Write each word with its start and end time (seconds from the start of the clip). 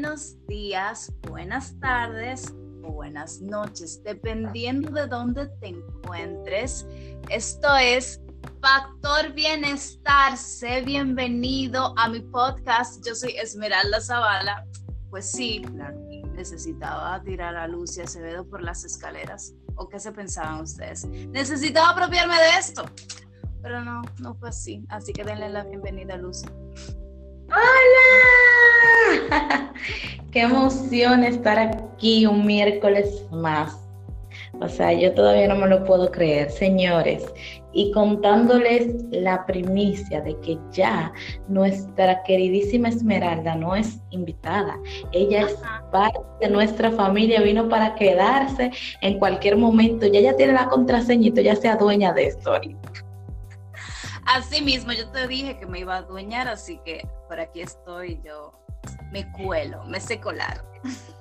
buenos 0.00 0.46
días, 0.46 1.12
buenas 1.28 1.78
tardes 1.78 2.54
o 2.82 2.90
buenas 2.90 3.42
noches, 3.42 4.02
dependiendo 4.02 4.90
de 4.90 5.06
dónde 5.06 5.46
te 5.60 5.66
encuentres. 5.66 6.86
Esto 7.28 7.76
es 7.76 8.18
Factor 8.62 9.34
Bienestar. 9.34 10.38
Sé 10.38 10.80
bienvenido 10.80 11.92
a 11.98 12.08
mi 12.08 12.20
podcast. 12.20 13.06
Yo 13.06 13.14
soy 13.14 13.32
Esmeralda 13.32 14.00
Zavala. 14.00 14.66
Pues 15.10 15.30
sí, 15.30 15.60
necesitaba 16.32 17.22
tirar 17.22 17.56
a 17.56 17.68
Lucia 17.68 18.04
Acevedo 18.04 18.48
por 18.48 18.62
las 18.62 18.86
escaleras. 18.86 19.52
¿O 19.74 19.86
qué 19.86 20.00
se 20.00 20.12
pensaban 20.12 20.62
ustedes? 20.62 21.04
Necesitaba 21.04 21.90
apropiarme 21.90 22.36
de 22.36 22.58
esto. 22.58 22.86
Pero 23.60 23.84
no, 23.84 24.00
no 24.18 24.34
fue 24.36 24.48
así. 24.48 24.82
Así 24.88 25.12
que 25.12 25.24
denle 25.24 25.50
la 25.50 25.64
bienvenida 25.64 26.14
a 26.14 26.16
Lucia. 26.16 26.50
¡Hola! 27.48 28.29
Qué 30.32 30.42
emoción 30.42 31.24
estar 31.24 31.58
aquí 31.58 32.26
un 32.26 32.46
miércoles 32.46 33.26
más. 33.32 33.76
O 34.60 34.68
sea, 34.68 34.92
yo 34.92 35.12
todavía 35.14 35.48
no 35.48 35.56
me 35.56 35.66
lo 35.66 35.84
puedo 35.84 36.10
creer, 36.10 36.50
señores. 36.50 37.24
Y 37.72 37.92
contándoles 37.92 39.04
la 39.10 39.46
primicia 39.46 40.20
de 40.20 40.38
que 40.40 40.58
ya 40.72 41.12
nuestra 41.48 42.22
queridísima 42.24 42.88
Esmeralda 42.88 43.54
no 43.54 43.74
es 43.74 44.00
invitada. 44.10 44.76
Ella 45.12 45.42
es 45.42 45.56
parte 45.90 46.20
de 46.40 46.50
nuestra 46.50 46.90
familia, 46.90 47.40
vino 47.40 47.68
para 47.68 47.94
quedarse 47.94 48.70
en 49.02 49.18
cualquier 49.18 49.56
momento. 49.56 50.06
Ya 50.06 50.18
ella 50.18 50.36
tiene 50.36 50.52
la 50.52 50.68
contraseña 50.68 51.28
y 51.28 51.42
ya 51.42 51.56
sea 51.56 51.76
dueña 51.76 52.12
de 52.12 52.26
esto 52.26 52.52
Así 54.26 54.62
mismo, 54.62 54.92
yo 54.92 55.08
te 55.10 55.26
dije 55.26 55.58
que 55.58 55.66
me 55.66 55.80
iba 55.80 55.94
a 55.94 55.98
adueñar, 55.98 56.46
así 56.46 56.78
que 56.84 57.06
por 57.28 57.40
aquí 57.40 57.62
estoy, 57.62 58.20
yo 58.24 58.52
me 59.10 59.30
cuelo, 59.32 59.84
me 59.84 60.00
sé 60.00 60.20
colar. 60.20 60.62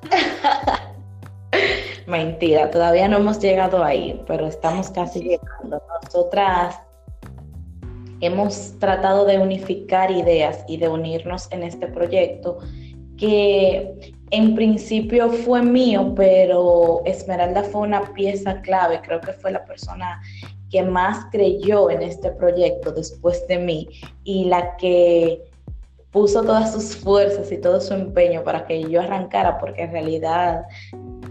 Mentira, 2.07 2.71
todavía 2.71 3.07
no 3.07 3.17
hemos 3.17 3.39
llegado 3.39 3.83
ahí, 3.83 4.21
pero 4.27 4.47
estamos 4.47 4.89
casi 4.89 5.21
llegando. 5.21 5.81
Nosotras 6.03 6.79
hemos 8.21 8.77
tratado 8.79 9.25
de 9.25 9.37
unificar 9.37 10.11
ideas 10.11 10.63
y 10.67 10.77
de 10.77 10.89
unirnos 10.89 11.51
en 11.51 11.63
este 11.63 11.87
proyecto 11.87 12.59
que 13.17 14.13
en 14.31 14.55
principio 14.55 15.29
fue 15.29 15.61
mío, 15.61 16.13
pero 16.15 17.01
Esmeralda 17.05 17.63
fue 17.63 17.81
una 17.81 18.13
pieza 18.13 18.61
clave, 18.61 19.01
creo 19.01 19.19
que 19.19 19.33
fue 19.33 19.51
la 19.51 19.65
persona 19.65 20.21
que 20.69 20.83
más 20.83 21.25
creyó 21.31 21.89
en 21.89 22.03
este 22.03 22.31
proyecto 22.31 22.91
después 22.91 23.45
de 23.47 23.57
mí 23.57 23.89
y 24.23 24.45
la 24.45 24.77
que 24.77 25.48
puso 26.11 26.43
todas 26.43 26.73
sus 26.73 26.95
fuerzas 26.95 27.51
y 27.51 27.57
todo 27.57 27.79
su 27.79 27.93
empeño 27.93 28.43
para 28.43 28.65
que 28.65 28.83
yo 28.89 29.01
arrancara, 29.01 29.59
porque 29.59 29.83
en 29.83 29.91
realidad 29.91 30.63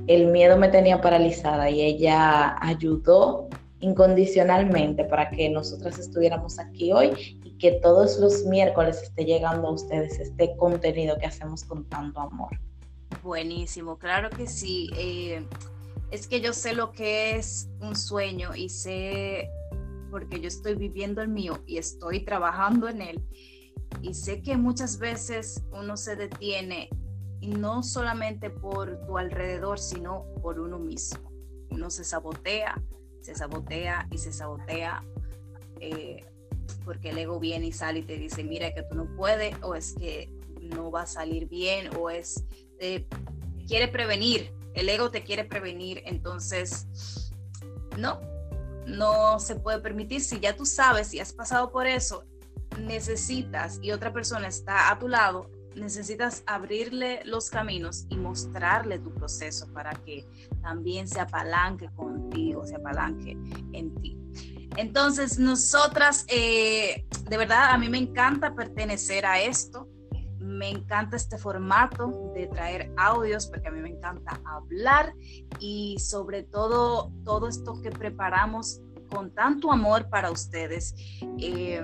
el 0.07 0.29
miedo 0.29 0.57
me 0.57 0.69
tenía 0.69 1.01
paralizada 1.01 1.69
y 1.69 1.83
ella 1.83 2.57
ayudó 2.61 3.49
incondicionalmente 3.81 5.05
para 5.05 5.31
que 5.31 5.49
nosotras 5.49 5.99
estuviéramos 5.99 6.59
aquí 6.59 6.93
hoy 6.93 7.39
y 7.45 7.51
que 7.59 7.73
todos 7.83 8.19
los 8.19 8.45
miércoles 8.45 9.03
esté 9.03 9.25
llegando 9.25 9.69
a 9.69 9.73
ustedes 9.73 10.19
este 10.19 10.57
contenido 10.57 11.17
que 11.19 11.27
hacemos 11.27 11.65
con 11.65 11.85
tanto 11.85 12.21
amor. 12.21 12.51
Buenísimo, 13.23 13.99
claro 13.99 14.31
que 14.31 14.47
sí. 14.47 14.91
Eh, 14.97 15.45
es 16.11 16.27
que 16.27 16.41
yo 16.41 16.53
sé 16.53 16.73
lo 16.73 16.93
que 16.93 17.37
es 17.37 17.69
un 17.81 17.95
sueño 17.95 18.55
y 18.55 18.69
sé, 18.69 19.51
porque 20.11 20.41
yo 20.41 20.49
estoy 20.49 20.75
viviendo 20.75 21.21
el 21.21 21.29
mío 21.29 21.59
y 21.67 21.79
estoy 21.79 22.25
trabajando 22.25 22.89
en 22.89 23.03
él, 23.03 23.21
y 24.03 24.15
sé 24.15 24.43
que 24.43 24.57
muchas 24.57 24.99
veces 24.99 25.63
uno 25.73 25.97
se 25.97 26.17
detiene 26.17 26.91
y 27.41 27.49
no 27.49 27.83
solamente 27.83 28.51
por 28.51 29.05
tu 29.07 29.19
alrededor, 29.19 29.79
sino 29.79 30.25
por 30.43 30.59
uno 30.59 30.79
mismo. 30.79 31.31
Uno 31.71 31.91
se 31.91 32.05
sabotea, 32.05 32.81
se 33.21 33.35
sabotea 33.35 34.09
y 34.11 34.19
se 34.19 34.33
sabotea 34.33 35.05
eh, 35.81 36.25
porque 36.85 37.11
el 37.11 37.19
ego 37.19 37.39
viene 37.39 37.67
y 37.67 37.73
sale 37.73 38.01
y 38.01 38.03
te 38.03 38.17
dice, 38.17 38.43
mira 38.45 38.75
que 38.75 38.83
tú 38.83 38.95
no 38.95 39.07
puedes, 39.17 39.55
o 39.63 39.75
es 39.75 39.95
que 39.95 40.31
no 40.61 40.91
va 40.91 41.03
a 41.03 41.07
salir 41.07 41.49
bien, 41.49 41.91
o 41.97 42.11
es, 42.11 42.45
eh, 42.79 43.07
quiere 43.67 43.89
prevenir, 43.89 44.53
el 44.75 44.89
ego 44.89 45.11
te 45.11 45.23
quiere 45.23 45.45
prevenir, 45.45 46.03
entonces, 46.07 46.87
no, 47.97 48.21
no 48.87 49.39
se 49.39 49.57
puede 49.57 49.81
permitir. 49.81 50.21
Si 50.21 50.41
ya 50.41 50.57
tú 50.57 50.65
sabes, 50.65 51.09
si 51.09 51.21
has 51.21 51.33
pasado 51.33 51.71
por 51.71 51.87
eso, 51.87 52.25
necesitas 52.81 53.79
y 53.83 53.93
otra 53.93 54.13
persona 54.13 54.49
está 54.49 54.91
a 54.91 54.99
tu 54.99 55.09
lado, 55.09 55.51
necesitas 55.75 56.43
abrirle 56.47 57.23
los 57.25 57.51
caminos 57.51 58.07
y 58.09 58.17
mostrarle 58.17 58.99
tu 58.99 59.13
proceso 59.15 59.67
para 59.73 59.93
que 59.93 60.27
también 60.63 61.07
se 61.07 61.21
apalanque 61.21 61.89
contigo, 61.95 62.67
se 62.67 62.77
apalanque 62.77 63.33
en 63.73 63.95
ti. 63.97 64.17
Entonces, 64.77 65.39
nosotras, 65.39 66.25
eh, 66.29 67.05
de 67.29 67.37
verdad, 67.37 67.71
a 67.71 67.79
mí 67.79 67.89
me 67.89 67.99
encanta 67.99 68.55
pertenecer 68.55 69.25
a 69.25 69.41
esto 69.41 69.89
me 70.49 70.71
encanta 70.71 71.17
este 71.17 71.39
formato 71.39 72.33
de 72.35 72.47
traer 72.49 72.93
audios 72.97 73.47
porque 73.47 73.69
a 73.69 73.71
mí 73.71 73.81
me 73.81 73.91
encanta 73.91 74.41
hablar 74.45 75.15
y 75.61 75.97
sobre 75.99 76.43
todo 76.43 77.13
todo 77.25 77.49
esto 77.49 77.81
que 77.83 77.91
preparamos 77.91 78.81
con 79.11 79.31
tanto 79.31 79.73
amor 79.73 80.09
para 80.11 80.31
ustedes, 80.31 80.95
eh, 81.39 81.83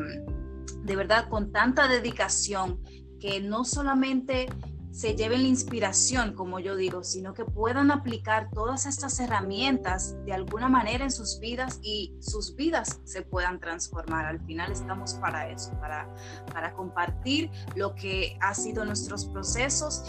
de 0.82 0.96
verdad 0.96 1.28
con 1.28 1.52
tanta 1.52 1.88
dedicación 1.88 2.82
que 3.20 3.40
no 3.40 3.64
solamente 3.64 4.48
se 4.94 5.16
lleven 5.16 5.42
la 5.42 5.48
inspiración, 5.48 6.34
como 6.34 6.60
yo 6.60 6.76
digo, 6.76 7.02
sino 7.02 7.34
que 7.34 7.44
puedan 7.44 7.90
aplicar 7.90 8.48
todas 8.52 8.86
estas 8.86 9.18
herramientas 9.18 10.14
de 10.24 10.32
alguna 10.32 10.68
manera 10.68 11.02
en 11.02 11.10
sus 11.10 11.40
vidas 11.40 11.80
y 11.82 12.14
sus 12.20 12.54
vidas 12.54 13.00
se 13.02 13.22
puedan 13.22 13.58
transformar. 13.58 14.24
Al 14.24 14.40
final 14.46 14.70
estamos 14.70 15.14
para 15.14 15.50
eso, 15.50 15.72
para, 15.80 16.08
para 16.52 16.74
compartir 16.74 17.50
lo 17.74 17.96
que 17.96 18.38
ha 18.40 18.54
sido 18.54 18.84
nuestros 18.84 19.26
procesos 19.26 20.04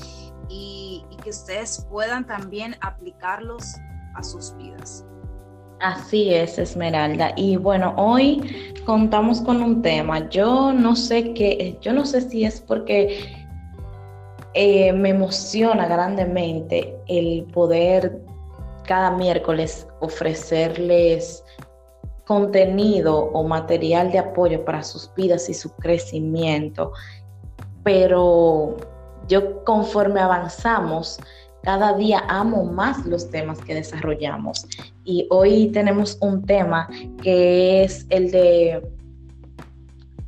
y, 0.49 1.03
y 1.09 1.17
que 1.17 1.31
ustedes 1.31 1.83
puedan 1.89 2.27
también 2.27 2.75
aplicarlos 2.81 3.77
a 4.13 4.21
sus 4.21 4.55
vidas. 4.55 5.03
Así 5.79 6.33
es, 6.33 6.57
Esmeralda. 6.57 7.33
Y 7.35 7.57
bueno, 7.57 7.93
hoy 7.97 8.73
contamos 8.85 9.41
con 9.41 9.61
un 9.61 9.81
tema. 9.81 10.29
Yo 10.29 10.71
no 10.71 10.95
sé 10.95 11.33
qué, 11.33 11.77
yo 11.81 11.93
no 11.93 12.05
sé 12.05 12.21
si 12.21 12.45
es 12.45 12.61
porque 12.61 13.45
eh, 14.53 14.93
me 14.93 15.09
emociona 15.09 15.87
grandemente 15.87 16.97
el 17.07 17.43
poder 17.53 18.21
cada 18.85 19.11
miércoles 19.11 19.87
ofrecerles 19.99 21.43
contenido 22.25 23.25
o 23.33 23.43
material 23.43 24.11
de 24.11 24.19
apoyo 24.19 24.63
para 24.63 24.81
sus 24.83 25.13
vidas 25.15 25.49
y 25.49 25.53
su 25.53 25.75
crecimiento. 25.75 26.93
Pero 27.83 28.77
yo 29.27 29.63
conforme 29.63 30.21
avanzamos, 30.21 31.19
cada 31.65 31.97
día 31.97 32.23
amo 32.29 32.63
más 32.63 33.05
los 33.07 33.29
temas 33.31 33.59
que 33.59 33.73
desarrollamos. 33.73 34.67
Y 35.03 35.27
hoy 35.31 35.71
tenemos 35.73 36.17
un 36.21 36.45
tema 36.45 36.87
que 37.21 37.83
es 37.83 38.05
el 38.11 38.31
de 38.31 38.87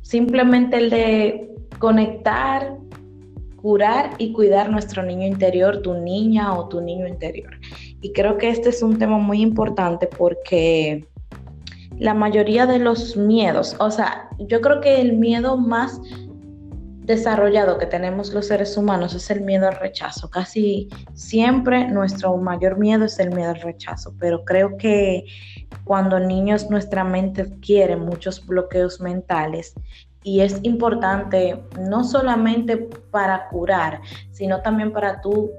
simplemente 0.02 0.78
el 0.78 0.90
de 0.90 1.48
conectar 1.78 2.76
curar 3.62 4.10
y 4.18 4.32
cuidar 4.32 4.70
nuestro 4.70 5.02
niño 5.02 5.26
interior, 5.26 5.80
tu 5.82 5.94
niña 5.94 6.54
o 6.54 6.68
tu 6.68 6.80
niño 6.80 7.06
interior. 7.06 7.56
Y 8.00 8.12
creo 8.12 8.36
que 8.36 8.50
este 8.50 8.70
es 8.70 8.82
un 8.82 8.98
tema 8.98 9.18
muy 9.18 9.40
importante 9.40 10.08
porque 10.08 11.06
la 11.98 12.14
mayoría 12.14 12.66
de 12.66 12.78
los 12.78 13.16
miedos, 13.16 13.76
o 13.78 13.90
sea, 13.90 14.28
yo 14.38 14.60
creo 14.60 14.80
que 14.80 15.00
el 15.00 15.16
miedo 15.16 15.56
más 15.56 16.00
desarrollado 17.08 17.78
que 17.78 17.86
tenemos 17.86 18.32
los 18.34 18.46
seres 18.46 18.76
humanos 18.76 19.14
es 19.14 19.30
el 19.30 19.40
miedo 19.40 19.66
al 19.66 19.76
rechazo. 19.76 20.30
Casi 20.30 20.88
siempre 21.14 21.88
nuestro 21.88 22.36
mayor 22.36 22.78
miedo 22.78 23.06
es 23.06 23.18
el 23.18 23.34
miedo 23.34 23.50
al 23.50 23.60
rechazo, 23.60 24.14
pero 24.20 24.44
creo 24.44 24.76
que 24.76 25.24
cuando 25.84 26.20
niños 26.20 26.70
nuestra 26.70 27.02
mente 27.02 27.42
adquiere 27.42 27.96
muchos 27.96 28.46
bloqueos 28.46 29.00
mentales 29.00 29.74
y 30.22 30.40
es 30.40 30.60
importante 30.62 31.58
no 31.80 32.04
solamente 32.04 32.76
para 33.10 33.48
curar, 33.48 34.02
sino 34.30 34.60
también 34.60 34.92
para 34.92 35.22
tú 35.22 35.50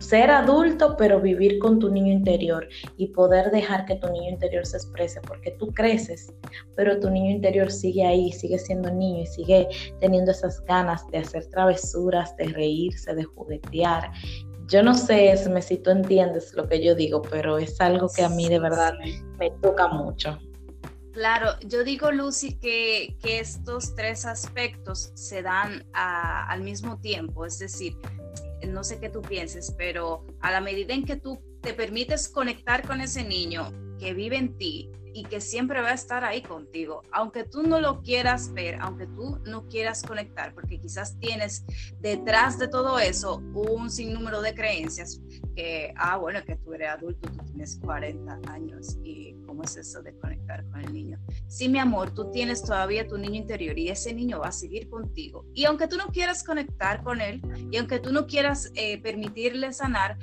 ser 0.00 0.30
adulto, 0.30 0.96
pero 0.96 1.20
vivir 1.20 1.58
con 1.58 1.78
tu 1.78 1.90
niño 1.90 2.12
interior 2.12 2.68
y 2.96 3.08
poder 3.08 3.50
dejar 3.50 3.84
que 3.84 3.96
tu 3.96 4.08
niño 4.08 4.30
interior 4.30 4.66
se 4.66 4.78
exprese, 4.78 5.20
porque 5.20 5.52
tú 5.52 5.68
creces, 5.68 6.32
pero 6.74 6.98
tu 6.98 7.10
niño 7.10 7.30
interior 7.30 7.70
sigue 7.70 8.04
ahí, 8.04 8.32
sigue 8.32 8.58
siendo 8.58 8.90
niño 8.90 9.22
y 9.22 9.26
sigue 9.26 9.68
teniendo 10.00 10.32
esas 10.32 10.64
ganas 10.64 11.06
de 11.08 11.18
hacer 11.18 11.46
travesuras, 11.46 12.36
de 12.36 12.46
reírse, 12.48 13.14
de 13.14 13.24
juguetear. 13.24 14.10
Yo 14.66 14.82
no 14.82 14.94
sé 14.94 15.36
si 15.62 15.78
tú 15.78 15.90
entiendes 15.90 16.54
lo 16.54 16.66
que 16.68 16.82
yo 16.82 16.94
digo, 16.94 17.22
pero 17.22 17.58
es 17.58 17.80
algo 17.80 18.08
que 18.08 18.22
a 18.22 18.28
mí 18.28 18.48
de 18.48 18.58
verdad 18.58 18.94
me 19.38 19.50
toca 19.62 19.88
mucho. 19.88 20.38
Claro, 21.12 21.58
yo 21.66 21.82
digo, 21.82 22.12
Lucy, 22.12 22.54
que, 22.54 23.16
estos 23.24 23.94
tres 23.96 24.24
aspectos 24.24 25.10
se 25.14 25.42
dan 25.42 25.84
al 25.92 26.62
mismo 26.62 27.00
tiempo, 27.00 27.44
es 27.44 27.58
decir, 27.58 27.96
no 28.66 28.84
sé 28.84 29.00
qué 29.00 29.08
tú 29.08 29.22
pienses, 29.22 29.74
pero 29.76 30.24
a 30.40 30.50
la 30.50 30.60
medida 30.60 30.94
en 30.94 31.04
que 31.04 31.16
tú 31.16 31.40
te 31.60 31.74
permites 31.74 32.28
conectar 32.28 32.86
con 32.86 33.00
ese 33.00 33.24
niño 33.24 33.70
que 33.98 34.14
vive 34.14 34.36
en 34.36 34.56
ti, 34.56 34.90
y 35.12 35.24
que 35.24 35.40
siempre 35.40 35.80
va 35.80 35.90
a 35.90 35.94
estar 35.94 36.24
ahí 36.24 36.42
contigo, 36.42 37.02
aunque 37.12 37.44
tú 37.44 37.62
no 37.62 37.80
lo 37.80 38.02
quieras 38.02 38.52
ver, 38.52 38.76
aunque 38.80 39.06
tú 39.06 39.40
no 39.46 39.66
quieras 39.68 40.02
conectar, 40.02 40.54
porque 40.54 40.78
quizás 40.78 41.18
tienes 41.18 41.64
detrás 42.00 42.58
de 42.58 42.68
todo 42.68 42.98
eso 42.98 43.42
un 43.54 43.90
sinnúmero 43.90 44.40
de 44.40 44.54
creencias 44.54 45.20
que, 45.56 45.92
ah, 45.96 46.16
bueno, 46.16 46.40
que 46.44 46.56
tú 46.56 46.74
eres 46.74 46.90
adulto, 46.90 47.28
tú 47.30 47.44
tienes 47.46 47.78
40 47.82 48.40
años 48.50 48.98
y 49.02 49.34
cómo 49.50 49.64
es 49.64 49.76
eso 49.76 50.00
de 50.00 50.16
conectar 50.16 50.64
con 50.70 50.80
el 50.80 50.92
niño. 50.92 51.18
Sí, 51.48 51.68
mi 51.68 51.80
amor, 51.80 52.14
tú 52.14 52.30
tienes 52.30 52.62
todavía 52.62 53.08
tu 53.08 53.18
niño 53.18 53.34
interior 53.34 53.76
y 53.76 53.88
ese 53.88 54.14
niño 54.14 54.38
va 54.38 54.46
a 54.46 54.52
seguir 54.52 54.88
contigo. 54.88 55.44
Y 55.54 55.64
aunque 55.64 55.88
tú 55.88 55.96
no 55.96 56.06
quieras 56.06 56.44
conectar 56.44 57.02
con 57.02 57.20
él 57.20 57.42
y 57.72 57.76
aunque 57.76 57.98
tú 57.98 58.12
no 58.12 58.28
quieras 58.28 58.70
eh, 58.76 59.02
permitirle 59.02 59.72
sanar, 59.72 60.16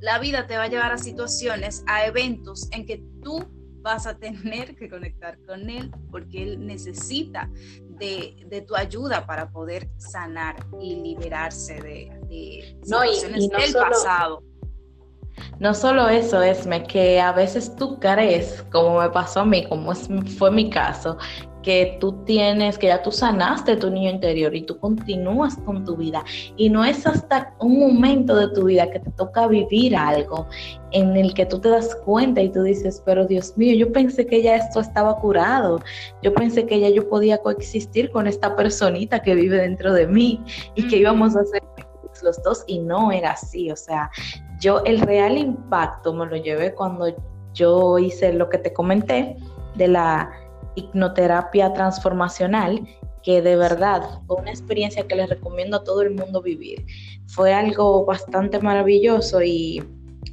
la 0.00 0.18
vida 0.18 0.46
te 0.46 0.58
va 0.58 0.64
a 0.64 0.68
llevar 0.68 0.92
a 0.92 0.98
situaciones, 0.98 1.82
a 1.86 2.04
eventos 2.04 2.68
en 2.72 2.84
que 2.84 3.02
tú 3.22 3.42
vas 3.80 4.06
a 4.06 4.18
tener 4.18 4.76
que 4.76 4.90
conectar 4.90 5.38
con 5.46 5.70
Él 5.70 5.90
porque 6.10 6.42
Él 6.42 6.66
necesita 6.66 7.50
de, 7.98 8.64
tu 8.68 8.76
ayuda 8.76 9.24
para 9.26 9.50
poder 9.50 9.88
sanar 9.96 10.56
y 10.78 10.96
liberarse 10.96 11.80
de, 11.80 12.12
de 12.28 12.76
situaciones 12.82 13.48
del 13.50 13.72
pasado. 13.72 14.42
No 15.64 15.72
solo 15.72 16.10
eso, 16.10 16.42
Esme, 16.42 16.82
que 16.82 17.18
a 17.18 17.32
veces 17.32 17.74
tú 17.74 17.98
crees, 17.98 18.62
como 18.70 19.00
me 19.00 19.08
pasó 19.08 19.40
a 19.40 19.44
mí, 19.46 19.64
como 19.66 19.94
fue 19.94 20.50
mi 20.50 20.68
caso, 20.68 21.16
que 21.62 21.96
tú 21.98 22.22
tienes, 22.26 22.76
que 22.76 22.88
ya 22.88 23.02
tú 23.02 23.10
sanaste 23.10 23.74
tu 23.76 23.88
niño 23.88 24.10
interior 24.10 24.54
y 24.54 24.60
tú 24.60 24.78
continúas 24.78 25.56
con 25.64 25.82
tu 25.86 25.96
vida. 25.96 26.22
Y 26.58 26.68
no 26.68 26.84
es 26.84 27.06
hasta 27.06 27.54
un 27.60 27.80
momento 27.80 28.36
de 28.36 28.48
tu 28.48 28.64
vida 28.64 28.90
que 28.90 29.00
te 29.00 29.10
toca 29.12 29.46
vivir 29.46 29.96
algo 29.96 30.48
en 30.90 31.16
el 31.16 31.32
que 31.32 31.46
tú 31.46 31.58
te 31.58 31.70
das 31.70 31.94
cuenta 32.04 32.42
y 32.42 32.50
tú 32.50 32.62
dices, 32.62 33.02
pero 33.06 33.24
Dios 33.24 33.56
mío, 33.56 33.74
yo 33.74 33.90
pensé 33.90 34.26
que 34.26 34.42
ya 34.42 34.56
esto 34.56 34.80
estaba 34.80 35.16
curado, 35.16 35.80
yo 36.22 36.34
pensé 36.34 36.66
que 36.66 36.78
ya 36.78 36.90
yo 36.90 37.08
podía 37.08 37.38
coexistir 37.38 38.10
con 38.10 38.26
esta 38.26 38.54
personita 38.54 39.22
que 39.22 39.34
vive 39.34 39.56
dentro 39.56 39.94
de 39.94 40.06
mí 40.08 40.44
y 40.74 40.86
que 40.88 40.98
íbamos 40.98 41.34
a 41.36 41.44
ser 41.44 41.62
los 42.22 42.42
dos 42.42 42.64
y 42.66 42.78
no 42.78 43.12
era 43.12 43.32
así, 43.32 43.70
o 43.70 43.76
sea, 43.76 44.10
yo 44.60 44.82
el 44.84 45.00
real 45.00 45.36
impacto 45.36 46.12
me 46.12 46.26
lo 46.26 46.36
llevé 46.36 46.74
cuando 46.74 47.14
yo 47.52 47.98
hice 47.98 48.32
lo 48.32 48.48
que 48.48 48.58
te 48.58 48.72
comenté 48.72 49.36
de 49.76 49.88
la 49.88 50.30
hipnoterapia 50.74 51.72
transformacional, 51.72 52.86
que 53.22 53.40
de 53.40 53.56
verdad 53.56 54.02
fue 54.26 54.36
una 54.36 54.50
experiencia 54.50 55.06
que 55.06 55.16
les 55.16 55.28
recomiendo 55.28 55.78
a 55.78 55.84
todo 55.84 56.02
el 56.02 56.14
mundo 56.14 56.42
vivir. 56.42 56.84
Fue 57.26 57.54
algo 57.54 58.04
bastante 58.04 58.60
maravilloso 58.60 59.42
y 59.42 59.82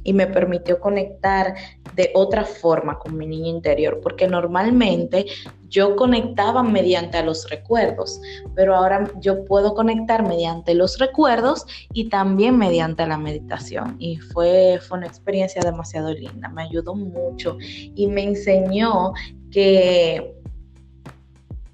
y 0.04 0.12
me 0.12 0.26
permitió 0.26 0.80
conectar 0.80 1.54
de 1.94 2.10
otra 2.14 2.44
forma 2.44 2.98
con 2.98 3.16
mi 3.16 3.26
niño 3.26 3.48
interior, 3.48 4.00
porque 4.02 4.26
normalmente 4.26 5.26
yo 5.68 5.96
conectaba 5.96 6.62
mediante 6.62 7.22
los 7.22 7.48
recuerdos, 7.48 8.20
pero 8.54 8.74
ahora 8.74 9.10
yo 9.20 9.44
puedo 9.44 9.74
conectar 9.74 10.26
mediante 10.26 10.74
los 10.74 10.98
recuerdos 10.98 11.66
y 11.92 12.08
también 12.08 12.58
mediante 12.58 13.06
la 13.06 13.16
meditación. 13.16 13.96
Y 13.98 14.16
fue, 14.18 14.78
fue 14.86 14.98
una 14.98 15.06
experiencia 15.06 15.62
demasiado 15.62 16.12
linda, 16.12 16.48
me 16.48 16.62
ayudó 16.62 16.94
mucho 16.94 17.56
y 17.60 18.06
me 18.06 18.24
enseñó 18.24 19.12
que 19.50 20.34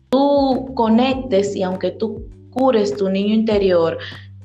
tú 0.09 0.73
conectes 0.75 1.55
y 1.55 1.63
aunque 1.63 1.91
tú 1.91 2.29
cures 2.51 2.97
tu 2.97 3.09
niño 3.09 3.35
interior, 3.35 3.99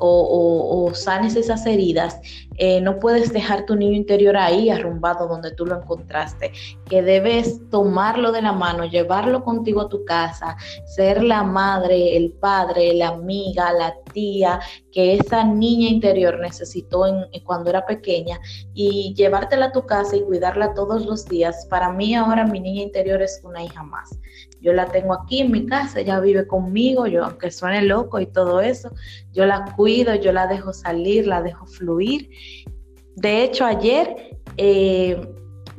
o, 0.06 0.92
sanes 0.94 1.36
esas 1.36 1.66
heridas, 1.66 2.20
eh, 2.58 2.82
no 2.82 3.00
puedes 3.00 3.34
dejar 3.34 3.66
tu 3.66 3.76
niño 3.76 3.94
interior 3.94 4.38
ahí 4.38 4.70
arrumbado 4.70 5.28
donde 5.28 5.52
tú 5.52 5.66
lo 5.66 5.82
encontraste, 5.82 6.52
que 6.88 7.02
debes 7.02 7.62
tomarlo 7.70 8.32
de 8.32 8.42
la 8.42 8.52
mano, 8.52 8.86
llevarlo 8.86 9.44
contigo 9.44 9.82
a 9.82 9.90
tu 9.90 10.06
casa, 10.06 10.56
ser 10.86 11.24
la 11.24 11.44
madre, 11.44 12.16
el 12.16 12.32
padre, 12.34 12.94
la 12.94 13.10
amiga, 13.10 13.72
la 13.74 13.96
tía 14.14 14.60
que 14.92 15.16
esa 15.16 15.44
niña 15.44 15.90
interior 15.90 16.40
necesitó 16.40 17.06
cuando 17.44 17.70
era 17.72 17.86
pequeña 17.86 18.40
y 18.74 19.14
llevártela 19.16 19.68
a 19.68 19.72
tu 19.72 19.86
casa 19.86 20.16
y 20.16 20.22
cuidarla 20.22 20.74
todos 20.74 21.06
los 21.06 21.26
días. 21.26 21.66
Para 21.70 21.92
mí 21.92 22.14
ahora 22.14 22.46
mi 22.46 22.60
niña 22.60 22.84
interior 22.84 23.22
es 23.22 23.42
una 23.44 23.64
hija 23.64 23.84
más. 23.84 24.12
Yo 24.64 24.72
la 24.72 24.86
tengo 24.86 25.14
aquí 25.14 25.42
en 25.42 25.52
mi 25.52 25.66
casa, 25.66 26.00
ella 26.00 26.22
vive 26.22 26.48
conmigo, 26.48 27.06
yo 27.06 27.26
aunque 27.26 27.52
suene 27.52 27.82
loco 27.82 28.22
y 28.22 28.28
todo 28.28 28.62
eso, 28.62 28.92
yo 29.34 29.46
la 29.46 29.66
cuido, 29.76 30.16
yo 30.16 30.32
la 30.32 30.48
dejo 30.48 30.72
salir, 30.72 31.28
la 31.28 31.42
dejo 31.42 31.66
fluir. 31.66 32.30
De 33.18 33.44
hecho, 33.44 33.66
ayer 33.66 34.38
eh, 34.56 35.20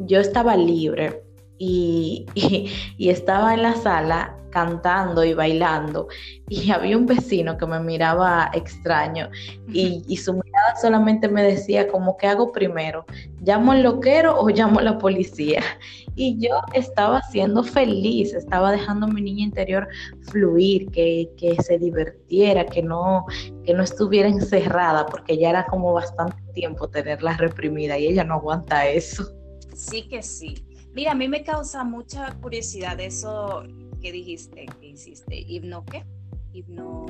yo 0.00 0.20
estaba 0.20 0.54
libre 0.54 1.22
y, 1.58 2.26
y, 2.98 3.08
estaba 3.08 3.54
en 3.54 3.62
la 3.62 3.74
sala 3.74 4.36
cantando 4.50 5.24
y 5.24 5.32
bailando 5.32 6.08
y 6.48 6.70
había 6.70 6.96
un 6.98 7.06
vecino 7.06 7.56
que 7.56 7.66
me 7.66 7.80
miraba 7.80 8.50
extraño 8.52 9.30
y, 9.66 10.02
y, 10.06 10.16
su 10.18 10.34
solamente 10.80 11.28
me 11.28 11.42
decía 11.42 11.88
como 11.88 12.16
¿qué 12.16 12.26
hago 12.26 12.52
primero? 12.52 13.04
¿Llamo 13.42 13.72
al 13.72 13.82
loquero 13.82 14.38
o 14.38 14.48
llamo 14.48 14.80
a 14.80 14.82
la 14.82 14.98
policía? 14.98 15.62
Y 16.16 16.38
yo 16.38 16.60
estaba 16.74 17.22
siendo 17.22 17.64
feliz, 17.64 18.34
estaba 18.34 18.70
dejando 18.70 19.06
a 19.06 19.08
mi 19.08 19.20
niña 19.20 19.46
interior 19.46 19.88
fluir, 20.30 20.88
que, 20.92 21.28
que 21.36 21.60
se 21.60 21.76
divirtiera, 21.76 22.66
que 22.66 22.84
no, 22.84 23.26
que 23.64 23.74
no 23.74 23.82
estuviera 23.82 24.28
encerrada, 24.28 25.06
porque 25.06 25.36
ya 25.36 25.50
era 25.50 25.66
como 25.66 25.92
bastante 25.92 26.40
tiempo 26.52 26.88
tenerla 26.88 27.36
reprimida 27.36 27.98
y 27.98 28.06
ella 28.06 28.22
no 28.22 28.34
aguanta 28.34 28.86
eso. 28.86 29.28
Sí 29.74 30.06
que 30.06 30.22
sí. 30.22 30.64
Mira, 30.94 31.10
a 31.10 31.14
mí 31.16 31.26
me 31.26 31.42
causa 31.42 31.82
mucha 31.82 32.32
curiosidad 32.40 33.00
eso 33.00 33.64
que 34.00 34.12
dijiste, 34.12 34.66
que 34.80 34.86
hiciste. 34.86 35.36
¿Hipno 35.36 35.84
qué? 35.84 36.04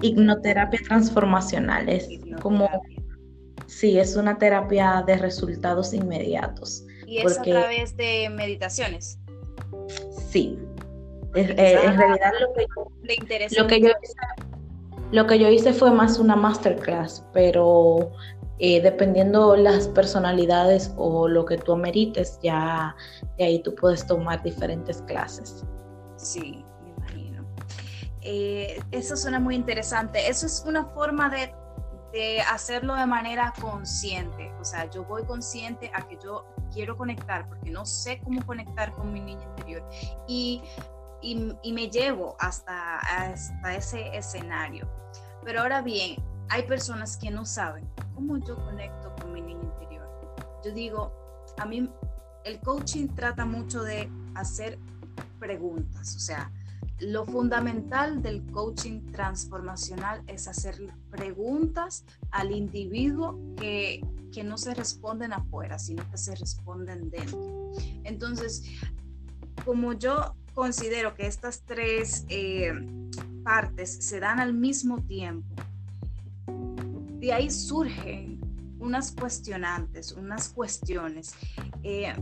Hipnoterapia 0.00 0.80
transformacional. 0.86 1.88
Es 1.88 2.08
como... 2.40 2.68
Sí, 3.66 3.99
es 3.99 4.16
una 4.16 4.38
terapia 4.38 5.02
de 5.06 5.16
resultados 5.16 5.93
inmediatos. 5.93 6.84
¿Y 7.06 7.19
es 7.19 7.38
a 7.38 7.43
través 7.43 7.96
de 7.96 8.28
meditaciones? 8.31 9.19
Sí. 10.31 10.58
Eh, 11.34 11.81
en 11.82 11.96
realidad 11.96 12.32
lo 12.40 12.52
que, 12.55 12.66
lo 13.56 13.67
que 13.67 13.81
yo 13.81 13.88
hice, 13.88 14.15
lo 15.10 15.27
que 15.27 15.38
yo 15.38 15.48
hice 15.48 15.72
fue 15.72 15.91
más 15.91 16.19
una 16.19 16.36
masterclass, 16.36 17.24
pero 17.32 18.12
eh, 18.60 18.81
dependiendo 18.81 19.56
las 19.56 19.88
personalidades 19.88 20.93
o 20.96 21.27
lo 21.27 21.44
que 21.44 21.58
tú 21.58 21.72
amerites, 21.72 22.38
ya 22.43 22.94
de 23.36 23.44
ahí 23.44 23.62
tú 23.62 23.74
puedes 23.74 24.06
tomar 24.06 24.43
diferentes 24.44 25.03
clases. 25.03 25.65
Sí, 26.17 26.65
me 26.82 26.91
imagino. 26.91 27.44
Eh, 28.20 28.81
eso 28.93 29.17
suena 29.17 29.41
muy 29.41 29.56
interesante. 29.56 30.29
Eso 30.29 30.46
es 30.46 30.65
una 30.67 30.84
forma 30.86 31.29
de, 31.29 31.53
de 32.14 32.40
hacerlo 32.42 32.94
de 32.94 33.06
manera 33.06 33.52
consciente. 33.60 34.52
O 34.60 34.64
sea, 34.64 34.88
yo 34.88 35.04
voy 35.04 35.24
consciente 35.24 35.90
a 35.92 36.06
que 36.06 36.16
yo 36.22 36.46
quiero 36.72 36.96
conectar 36.96 37.48
porque 37.48 37.70
no 37.70 37.84
sé 37.84 38.20
cómo 38.22 38.46
conectar 38.46 38.92
con 38.92 39.12
mi 39.12 39.20
niña 39.20 39.42
interior. 39.42 39.82
Y, 40.28 40.62
y, 41.20 41.52
y 41.64 41.72
me 41.72 41.90
llevo 41.90 42.36
hasta, 42.38 42.98
hasta 42.98 43.74
ese 43.74 44.16
escenario. 44.16 44.88
Pero 45.44 45.62
ahora 45.62 45.82
bien, 45.82 46.22
hay 46.50 46.62
personas 46.62 47.16
que 47.16 47.32
no 47.32 47.44
saben 47.44 47.84
cómo 48.14 48.36
yo 48.38 48.54
conecto 48.64 49.12
con 49.20 49.32
mi 49.32 49.40
niño 49.40 49.64
interior. 49.64 50.08
Yo 50.64 50.70
digo, 50.70 51.12
a 51.58 51.66
mí 51.66 51.90
el 52.44 52.60
coaching 52.60 53.08
trata 53.08 53.44
mucho 53.44 53.82
de 53.82 54.08
hacer 54.36 54.78
preguntas, 55.40 56.14
o 56.14 56.20
sea, 56.20 56.52
lo 57.01 57.24
fundamental 57.24 58.22
del 58.22 58.44
coaching 58.53 59.01
transformacional 59.13 60.22
es 60.27 60.46
hacer 60.48 60.77
preguntas 61.10 62.05
al 62.31 62.53
individuo 62.53 63.39
que, 63.56 64.01
que 64.32 64.44
no 64.44 64.56
se 64.56 64.74
responden 64.74 65.32
afuera, 65.32 65.79
sino 65.79 66.08
que 66.10 66.19
se 66.19 66.34
responden 66.36 67.10
dentro. 67.10 67.72
Entonces, 68.05 68.65
como 69.65 69.93
yo 69.93 70.36
considero 70.55 71.15
que 71.15 71.27
estas 71.27 71.63
tres 71.63 72.24
eh, 72.29 72.72
partes 73.43 73.93
se 74.05 74.20
dan 74.20 74.39
al 74.39 74.55
mismo 74.55 75.01
tiempo, 75.03 75.55
de 77.19 77.32
ahí 77.32 77.51
surgen 77.51 78.41
unas 78.79 79.13
cuestionantes, 79.13 80.13
unas 80.13 80.51
cuestiones 80.51 81.34
eh, 81.82 82.15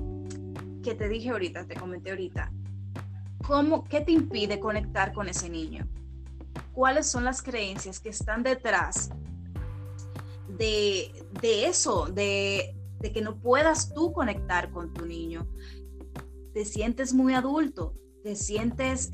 que 0.82 0.94
te 0.94 1.08
dije 1.08 1.30
ahorita, 1.30 1.66
te 1.66 1.74
comenté 1.74 2.10
ahorita. 2.10 2.52
¿Cómo, 3.46 3.84
¿Qué 3.84 4.00
te 4.00 4.12
impide 4.12 4.60
conectar 4.60 5.12
con 5.12 5.28
ese 5.28 5.48
niño? 5.48 5.88
¿Cuáles 6.72 7.06
son 7.06 7.24
las 7.24 7.42
creencias 7.42 8.00
que 8.00 8.08
están 8.08 8.42
detrás 8.42 9.10
de, 10.48 11.12
eso, 11.42 12.06
de, 12.06 12.76
de 13.00 13.12
que 13.12 13.20
no 13.20 13.36
puedas 13.36 13.92
tú 13.94 14.12
conectar 14.12 14.70
con 14.70 14.92
tu 14.92 15.06
niño? 15.06 15.46
Te 16.54 16.64
sientes 16.64 17.12
muy 17.12 17.34
adulto, 17.34 17.94
te 18.22 18.36
sientes 18.36 19.10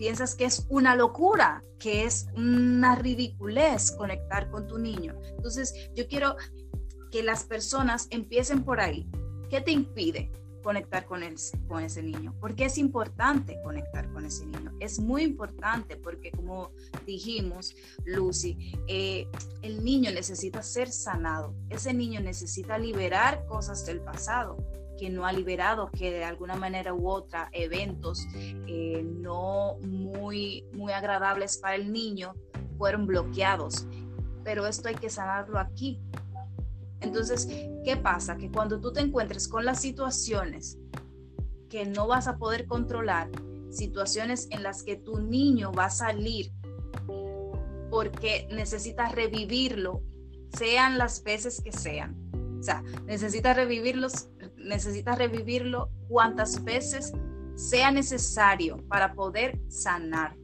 piensas 0.00 0.34
que 0.34 0.46
es 0.46 0.66
una 0.70 0.96
locura, 0.96 1.62
que 1.78 2.04
es 2.04 2.26
una 2.34 2.94
ridiculez 2.94 3.92
conectar 3.92 4.50
con 4.50 4.66
tu 4.66 4.78
niño. 4.78 5.14
Entonces, 5.36 5.74
yo 5.94 6.08
quiero 6.08 6.36
que 7.10 7.22
las 7.22 7.44
personas 7.44 8.06
empiecen 8.08 8.64
por 8.64 8.80
ahí. 8.80 9.06
¿Qué 9.50 9.60
te 9.60 9.72
impide 9.72 10.32
conectar 10.62 11.06
con, 11.06 11.22
el, 11.22 11.36
con 11.68 11.82
ese 11.82 12.02
niño? 12.02 12.34
Porque 12.40 12.64
es 12.64 12.78
importante 12.78 13.58
conectar 13.62 14.10
con 14.12 14.24
ese 14.24 14.46
niño. 14.46 14.72
Es 14.80 14.98
muy 14.98 15.22
importante 15.22 15.96
porque 15.96 16.30
como 16.30 16.70
dijimos, 17.06 17.74
Lucy, 18.04 18.74
eh, 18.88 19.26
el 19.62 19.84
niño 19.84 20.10
necesita 20.10 20.62
ser 20.62 20.90
sanado. 20.90 21.54
Ese 21.68 21.92
niño 21.92 22.20
necesita 22.20 22.78
liberar 22.78 23.46
cosas 23.46 23.84
del 23.86 24.00
pasado 24.00 24.56
que 25.00 25.08
no 25.08 25.24
ha 25.24 25.32
liberado, 25.32 25.90
que 25.90 26.10
de 26.10 26.24
alguna 26.24 26.56
manera 26.56 26.92
u 26.92 27.08
otra 27.08 27.48
eventos 27.52 28.26
eh, 28.34 29.02
no 29.02 29.78
muy, 29.80 30.66
muy 30.72 30.92
agradables 30.92 31.56
para 31.56 31.76
el 31.76 31.90
niño 31.90 32.34
fueron 32.76 33.06
bloqueados. 33.06 33.86
Pero 34.44 34.66
esto 34.66 34.88
hay 34.88 34.96
que 34.96 35.08
sanarlo 35.08 35.58
aquí. 35.58 36.00
Entonces, 37.00 37.48
¿qué 37.84 37.96
pasa? 37.96 38.36
Que 38.36 38.50
cuando 38.50 38.80
tú 38.80 38.92
te 38.92 39.00
encuentres 39.00 39.48
con 39.48 39.64
las 39.64 39.80
situaciones 39.80 40.78
que 41.68 41.86
no 41.86 42.06
vas 42.06 42.26
a 42.26 42.36
poder 42.36 42.66
controlar, 42.66 43.30
situaciones 43.70 44.48
en 44.50 44.62
las 44.62 44.82
que 44.82 44.96
tu 44.96 45.20
niño 45.20 45.72
va 45.72 45.86
a 45.86 45.90
salir 45.90 46.52
porque 47.90 48.48
necesitas 48.52 49.12
revivirlo, 49.14 50.02
sean 50.56 50.98
las 50.98 51.22
veces 51.22 51.60
que 51.60 51.72
sean. 51.72 52.16
O 52.58 52.62
sea, 52.62 52.82
necesitas 53.06 53.56
revivirlos 53.56 54.28
necesitas 54.64 55.18
revivirlo 55.18 55.90
cuantas 56.08 56.62
veces 56.64 57.12
sea 57.54 57.90
necesario 57.90 58.76
para 58.88 59.14
poder 59.14 59.60
sanar. 59.68 60.36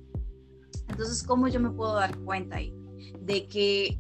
Entonces, 0.89 1.23
¿cómo 1.23 1.49
yo 1.49 1.61
me 1.61 1.71
puedo 1.71 1.95
dar 1.95 2.17
cuenta 2.19 2.57
ahí? 2.57 2.75
De 3.21 3.47
que, 3.49 3.99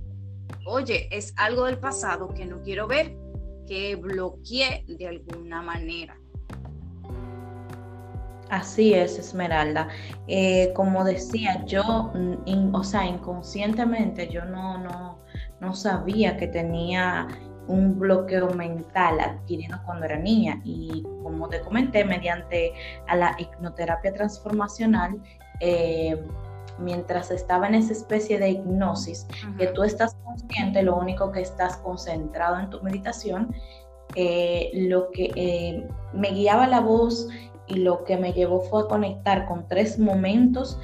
oye, 0.67 1.09
es 1.11 1.35
algo 1.37 1.65
del 1.65 1.79
pasado 1.79 2.29
que 2.29 2.47
no 2.47 2.63
quiero 2.63 2.87
ver, 2.87 3.17
que 3.67 3.97
bloqueé 3.97 4.85
de 4.87 5.09
alguna 5.09 5.63
manera. 5.63 6.17
Así 8.49 8.95
es, 8.95 9.19
Esmeralda. 9.19 9.89
Eh, 10.29 10.73
como 10.75 11.05
decía, 11.05 11.65
yo, 11.67 12.13
mm, 12.15 12.75
o 12.75 12.85
sea, 12.85 13.05
inconscientemente 13.05 14.29
yo 14.29 14.45
no, 14.45 14.79
no, 14.79 15.19
no 15.61 15.75
sabía 15.75 16.37
que 16.37 16.47
tenía 16.47 17.27
un 17.69 17.99
bloqueo 17.99 18.51
mental 18.51 19.19
adquirido 19.19 19.79
cuando 19.85 20.07
era 20.07 20.17
niña 20.17 20.61
y 20.65 21.03
como 21.23 21.49
te 21.49 21.61
comenté, 21.61 22.05
mediante 22.05 22.73
a 23.09 23.17
la 23.17 23.35
hipnoterapia 23.39 24.13
transformacional, 24.15 25.21
eh, 25.61 26.17
mientras 26.79 27.31
estaba 27.31 27.69
en 27.69 27.75
esa 27.75 27.93
especie 27.93 28.39
de 28.39 28.51
hipnosis, 28.51 29.27
que 29.59 29.69
tú 29.69 29.83
estás 29.83 30.15
consciente, 30.25 30.83
lo 30.83 30.97
único 30.97 31.33
que 31.33 31.41
estás 31.41 31.77
concentrado 31.79 32.59
en 32.59 32.71
tu 32.71 32.83
meditación, 32.83 33.55
eh, 34.15 34.71
lo 34.75 35.11
que 35.11 35.31
eh, 35.35 35.89
me 36.13 36.31
guiaba 36.31 36.67
la 36.67 36.81
voz 36.81 37.29
y 37.67 37.77
lo 37.77 38.05
que 38.05 38.17
me 38.17 38.33
llevó 38.33 38.61
fue 38.61 38.83
a 38.83 38.87
conectar 38.87 39.47
con 39.47 39.67
tres 39.69 39.99
momentos 39.99 40.79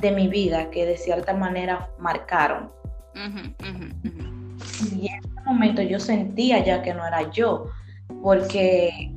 de 0.00 0.12
mi 0.12 0.28
vida 0.28 0.70
que 0.70 0.84
de 0.84 0.96
cierta 0.96 1.32
manera 1.32 1.90
marcaron. 1.98 2.70
Y 4.92 5.08
en 5.08 5.18
ese 5.18 5.40
momento 5.46 5.82
yo 5.82 5.98
sentía 5.98 6.62
ya 6.64 6.82
que 6.82 6.92
no 6.92 7.06
era 7.06 7.30
yo, 7.30 7.66
porque, 8.22 9.10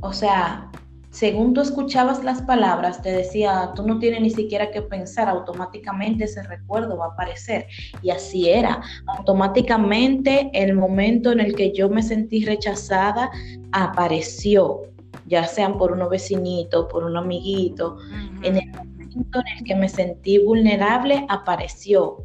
o 0.00 0.12
sea, 0.12 0.69
según 1.10 1.54
tú 1.54 1.60
escuchabas 1.60 2.22
las 2.22 2.42
palabras, 2.42 3.02
te 3.02 3.10
decía, 3.10 3.72
tú 3.74 3.86
no 3.86 3.98
tienes 3.98 4.20
ni 4.20 4.30
siquiera 4.30 4.70
que 4.70 4.80
pensar, 4.80 5.28
automáticamente 5.28 6.24
ese 6.24 6.42
recuerdo 6.44 6.96
va 6.98 7.06
a 7.06 7.08
aparecer. 7.10 7.66
Y 8.02 8.10
así 8.10 8.48
era. 8.48 8.80
Automáticamente 9.06 10.50
el 10.52 10.74
momento 10.74 11.32
en 11.32 11.40
el 11.40 11.54
que 11.56 11.72
yo 11.72 11.88
me 11.88 12.02
sentí 12.02 12.44
rechazada 12.44 13.30
apareció, 13.72 14.82
ya 15.26 15.44
sean 15.44 15.78
por 15.78 15.92
unos 15.92 16.10
vecinitos, 16.10 16.86
por 16.90 17.04
un 17.04 17.16
amiguito. 17.16 17.98
En 18.42 18.56
el 18.56 18.68
momento 18.68 19.40
en 19.40 19.58
el 19.58 19.64
que 19.64 19.74
me 19.74 19.88
sentí 19.88 20.38
vulnerable 20.38 21.26
apareció 21.28 22.24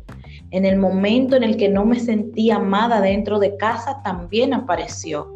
en 0.52 0.64
el 0.64 0.78
momento 0.78 1.36
en 1.36 1.44
el 1.44 1.58
que 1.58 1.68
no 1.68 1.86
me 1.86 2.00
sentí 2.00 2.50
amada 2.50 3.02
dentro 3.02 3.40
de 3.40 3.58
casa, 3.58 4.02
también 4.04 4.54
apareció. 4.54 5.35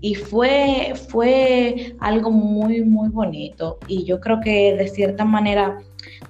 Y 0.00 0.14
fue, 0.14 0.94
fue 1.08 1.96
algo 1.98 2.30
muy, 2.30 2.82
muy 2.84 3.08
bonito. 3.08 3.78
Y 3.88 4.04
yo 4.04 4.20
creo 4.20 4.40
que 4.40 4.76
de 4.76 4.88
cierta 4.88 5.24
manera 5.24 5.78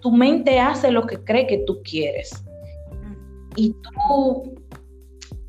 tu 0.00 0.10
mente 0.10 0.58
hace 0.58 0.90
lo 0.90 1.06
que 1.06 1.18
cree 1.18 1.46
que 1.46 1.58
tú 1.66 1.80
quieres. 1.82 2.42
Y 3.56 3.72
tú 3.72 4.58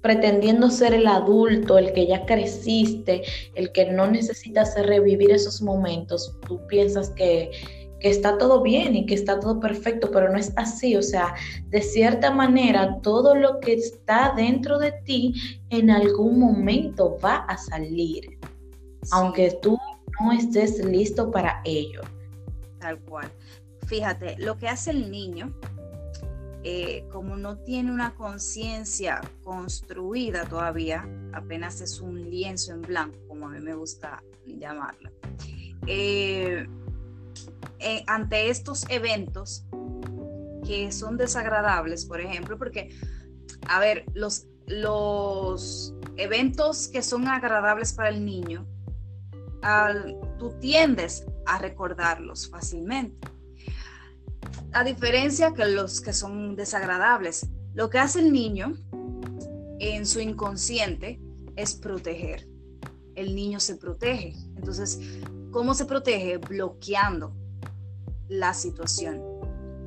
pretendiendo 0.02 0.70
ser 0.70 0.94
el 0.94 1.08
adulto, 1.08 1.78
el 1.78 1.92
que 1.94 2.08
ya 2.08 2.26
creciste, 2.26 3.24
el 3.56 3.72
que 3.72 3.92
no 3.92 4.10
necesitas 4.10 4.76
revivir 4.82 5.32
esos 5.32 5.62
momentos, 5.62 6.36
tú 6.48 6.66
piensas 6.68 7.10
que 7.10 7.52
que 8.00 8.10
está 8.10 8.38
todo 8.38 8.62
bien 8.62 8.96
y 8.96 9.06
que 9.06 9.14
está 9.14 9.40
todo 9.40 9.60
perfecto, 9.60 10.10
pero 10.12 10.32
no 10.32 10.38
es 10.38 10.54
así. 10.56 10.96
O 10.96 11.04
sea, 11.04 11.34
de 11.68 11.82
cierta 11.82 12.32
manera, 12.32 13.00
todo 13.02 13.36
lo 13.36 13.60
que 13.60 13.74
está 13.74 14.34
dentro 14.36 14.80
de 14.80 14.94
ti 15.04 15.34
en 15.70 15.90
algún 15.90 16.40
momento 16.40 17.18
va 17.24 17.38
a 17.38 17.58
salir, 17.58 18.38
aunque 19.12 19.58
tú 19.62 19.78
no 20.22 20.32
estés 20.32 20.84
listo 20.84 21.32
para 21.32 21.62
ello. 21.66 22.02
Tal 22.80 23.00
cual. 23.02 23.30
Fíjate, 23.88 24.36
lo 24.38 24.58
que 24.58 24.68
hace 24.68 24.92
el 24.92 25.10
niño, 25.10 25.54
eh, 26.64 27.06
como 27.12 27.38
no 27.38 27.58
tiene 27.58 27.92
una 27.92 28.14
conciencia 28.16 29.22
construida 29.44 30.46
todavía, 30.46 31.08
apenas 31.34 31.82
es 31.82 32.00
un 32.00 32.30
lienzo 32.30 32.74
en 32.74 32.82
blanco, 32.82 33.18
como 33.28 33.48
a 33.48 33.50
mí 33.50 33.60
me 33.60 33.74
gusta 33.74 34.22
llamarlo. 34.46 35.10
Eh, 35.88 36.68
eh, 37.80 38.04
ante 38.08 38.50
estos 38.50 38.86
eventos 38.90 39.66
que 40.66 40.92
son 40.92 41.18
desagradables, 41.18 42.06
por 42.06 42.20
ejemplo, 42.22 42.58
porque, 42.58 42.90
a 43.68 43.80
ver, 43.80 44.06
los, 44.14 44.48
los 44.68 45.94
eventos 46.18 46.88
que 46.88 47.02
son 47.02 47.28
agradables 47.28 47.94
para 47.94 48.10
el 48.10 48.26
niño, 48.26 48.68
tú 50.38 50.54
tiendes 50.60 51.26
a 51.46 51.58
recordarlos 51.58 52.50
fácilmente. 52.50 53.28
A 54.74 54.84
diferencia 54.84 55.54
que 55.54 55.66
los 55.66 56.02
que 56.02 56.14
son 56.14 56.56
desagradables, 56.56 57.48
lo 57.74 57.90
que 57.90 57.98
hace 57.98 58.20
el 58.20 58.32
niño 58.32 58.74
en 59.80 60.06
su 60.06 60.20
inconsciente 60.20 61.20
es 61.56 61.74
proteger. 61.76 62.48
El 63.16 63.36
niño 63.36 63.60
se 63.60 63.76
protege. 63.76 64.36
Entonces, 64.56 65.00
¿cómo 65.52 65.74
se 65.74 65.86
protege? 65.86 66.38
Bloqueando 66.38 67.39
la 68.30 68.54
situación. 68.54 69.22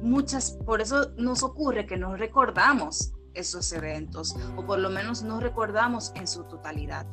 Muchas, 0.03 0.59
por 0.67 0.81
eso 0.81 1.11
nos 1.17 1.43
ocurre 1.43 1.87
que 1.87 1.97
no 1.97 2.17
recordamos 2.17 3.15
esos 3.35 3.73
eventos 3.73 4.37
o 4.57 4.67
por 4.67 4.79
lo 4.79 4.91
menos 4.91 5.23
no 5.23 5.41
recordamos 5.41 6.13
en 6.17 6.27
su 6.27 6.45
totalidad. 6.45 7.07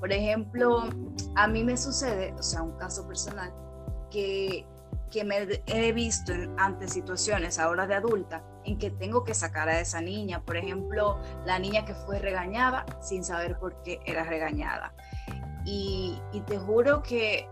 Por 0.00 0.12
ejemplo, 0.12 0.90
a 1.36 1.46
mí 1.46 1.64
me 1.64 1.76
sucede, 1.76 2.34
o 2.38 2.42
sea, 2.42 2.62
un 2.62 2.76
caso 2.76 3.06
personal, 3.06 3.52
que, 4.10 4.66
que 5.10 5.24
me 5.24 5.62
he 5.66 5.92
visto 5.92 6.32
ante 6.58 6.88
situaciones 6.88 7.58
ahora 7.58 7.86
de 7.86 7.94
adulta 7.94 8.44
en 8.64 8.78
que 8.78 8.90
tengo 8.90 9.24
que 9.24 9.32
sacar 9.32 9.68
a 9.68 9.80
esa 9.80 10.00
niña. 10.00 10.42
Por 10.44 10.56
ejemplo, 10.56 11.18
la 11.46 11.58
niña 11.58 11.84
que 11.84 11.94
fue 11.94 12.18
regañada 12.18 12.84
sin 13.00 13.24
saber 13.24 13.58
por 13.58 13.80
qué 13.82 14.00
era 14.04 14.24
regañada. 14.24 14.94
Y, 15.64 16.20
y 16.32 16.40
te 16.42 16.58
juro 16.58 17.02
que... 17.02 17.48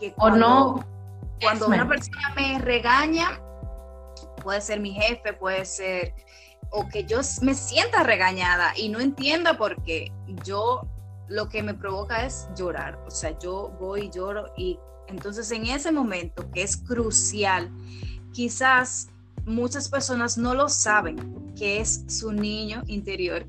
que 0.00 0.14
o 0.16 0.30
no, 0.30 0.84
cuando 1.40 1.66
una 1.66 1.88
persona 1.88 2.32
me 2.36 2.58
regaña, 2.58 3.40
puede 4.42 4.60
ser 4.60 4.80
mi 4.80 4.92
jefe, 4.92 5.32
puede 5.32 5.64
ser, 5.64 6.14
o 6.70 6.88
que 6.88 7.04
yo 7.04 7.20
me 7.42 7.54
sienta 7.54 8.02
regañada 8.02 8.72
y 8.76 8.88
no 8.88 9.00
entienda 9.00 9.56
por 9.56 9.82
qué, 9.82 10.12
yo 10.44 10.88
lo 11.28 11.48
que 11.48 11.62
me 11.62 11.74
provoca 11.74 12.24
es 12.24 12.48
llorar. 12.56 12.98
O 13.06 13.10
sea, 13.10 13.38
yo 13.38 13.74
voy 13.80 14.02
y 14.02 14.10
lloro 14.10 14.52
y 14.56 14.78
entonces 15.08 15.50
en 15.50 15.66
ese 15.66 15.92
momento 15.92 16.50
que 16.50 16.62
es 16.62 16.76
crucial, 16.76 17.70
quizás 18.32 19.08
muchas 19.44 19.88
personas 19.88 20.38
no 20.38 20.54
lo 20.54 20.68
saben, 20.68 21.54
que 21.54 21.80
es 21.80 22.04
su 22.08 22.32
niño 22.32 22.82
interior, 22.86 23.46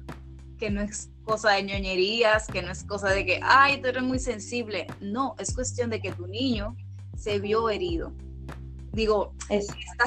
que 0.58 0.70
no 0.70 0.82
es 0.82 1.10
cosa 1.24 1.52
de 1.52 1.64
ñoñerías, 1.64 2.48
que 2.48 2.62
no 2.62 2.72
es 2.72 2.84
cosa 2.84 3.10
de 3.10 3.26
que, 3.26 3.40
ay, 3.44 3.82
tú 3.82 3.88
eres 3.88 4.04
muy 4.04 4.20
sensible. 4.20 4.88
No, 5.02 5.36
es 5.40 5.54
cuestión 5.54 5.90
de 5.90 6.02
que 6.02 6.12
tu 6.12 6.28
niño 6.28 6.76
se 7.16 7.40
vio 7.40 7.70
herido. 7.70 8.14
Digo, 8.92 9.34
está, 9.50 10.06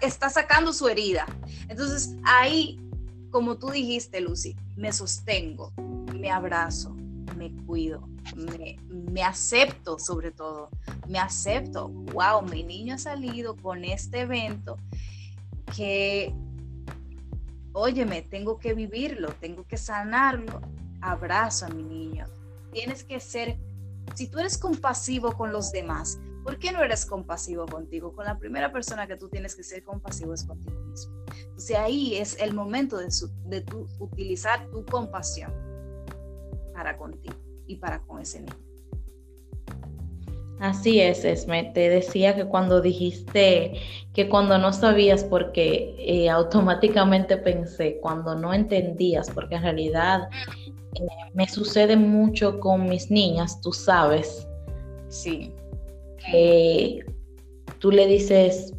está, 0.00 0.30
sacando 0.30 0.72
su 0.72 0.88
herida. 0.88 1.26
Entonces 1.68 2.14
ahí, 2.24 2.78
como 3.30 3.56
tú 3.56 3.70
dijiste, 3.70 4.20
Lucy, 4.20 4.54
me 4.76 4.92
sostengo, 4.92 5.72
me 6.12 6.30
abrazo, 6.30 6.94
me 7.36 7.52
cuido, 7.66 8.08
me, 8.36 8.78
me, 8.88 9.22
acepto 9.24 9.98
sobre 9.98 10.30
todo, 10.30 10.70
me 11.08 11.18
acepto, 11.18 11.88
wow, 11.88 12.42
mi 12.42 12.62
niño 12.62 12.94
ha 12.94 12.98
salido 12.98 13.56
con 13.56 13.84
este 13.84 14.20
evento 14.20 14.76
que, 15.76 16.32
óyeme, 17.72 18.22
tengo 18.22 18.60
que 18.60 18.74
vivirlo, 18.74 19.30
tengo 19.40 19.66
que 19.66 19.76
sanarlo 19.76 20.60
abrazo 21.04 21.66
a 21.66 21.68
mi 21.68 21.82
niño. 21.82 22.26
Tienes 22.72 23.04
que 23.04 23.20
ser, 23.20 23.58
si 24.14 24.28
tú 24.28 24.38
eres 24.38 24.58
compasivo 24.58 25.32
con 25.32 25.52
los 25.52 25.72
demás, 25.72 26.18
¿por 26.42 26.58
qué 26.58 26.72
no 26.72 26.82
eres 26.82 27.06
compasivo 27.06 27.66
contigo? 27.66 28.12
Con 28.12 28.26
la 28.26 28.38
primera 28.38 28.70
persona 28.70 29.06
que 29.06 29.16
tú 29.16 29.28
tienes 29.28 29.56
que 29.56 29.62
ser 29.62 29.82
compasivo 29.82 30.34
es 30.34 30.44
contigo 30.44 30.78
mismo. 30.82 31.14
Entonces 31.38 31.76
ahí 31.76 32.16
es 32.16 32.38
el 32.40 32.54
momento 32.54 32.98
de, 32.98 33.08
de 33.46 33.64
utilizar 33.98 34.68
tu 34.70 34.84
compasión 34.84 35.52
para 36.74 36.96
contigo 36.96 37.34
y 37.66 37.76
para 37.76 38.00
con 38.00 38.20
ese 38.20 38.40
niño. 38.40 38.64
Así 40.60 41.00
es, 41.00 41.24
Esme. 41.24 41.72
Te 41.74 41.88
decía 41.88 42.36
que 42.36 42.46
cuando 42.46 42.80
dijiste 42.80 43.74
que 44.12 44.28
cuando 44.28 44.56
no 44.56 44.72
sabías, 44.72 45.24
porque 45.24 45.96
eh, 45.98 46.30
automáticamente 46.30 47.36
pensé, 47.36 47.98
cuando 48.00 48.36
no 48.36 48.54
entendías, 48.54 49.30
porque 49.30 49.56
en 49.56 49.62
realidad 49.62 50.28
me 51.34 51.48
sucede 51.48 51.96
mucho 51.96 52.60
con 52.60 52.88
mis 52.88 53.10
niñas, 53.10 53.60
tú 53.60 53.72
sabes. 53.72 54.46
Sí. 55.08 55.52
Que 56.30 57.04
tú 57.78 57.90
le 57.90 58.06
dices 58.06 58.72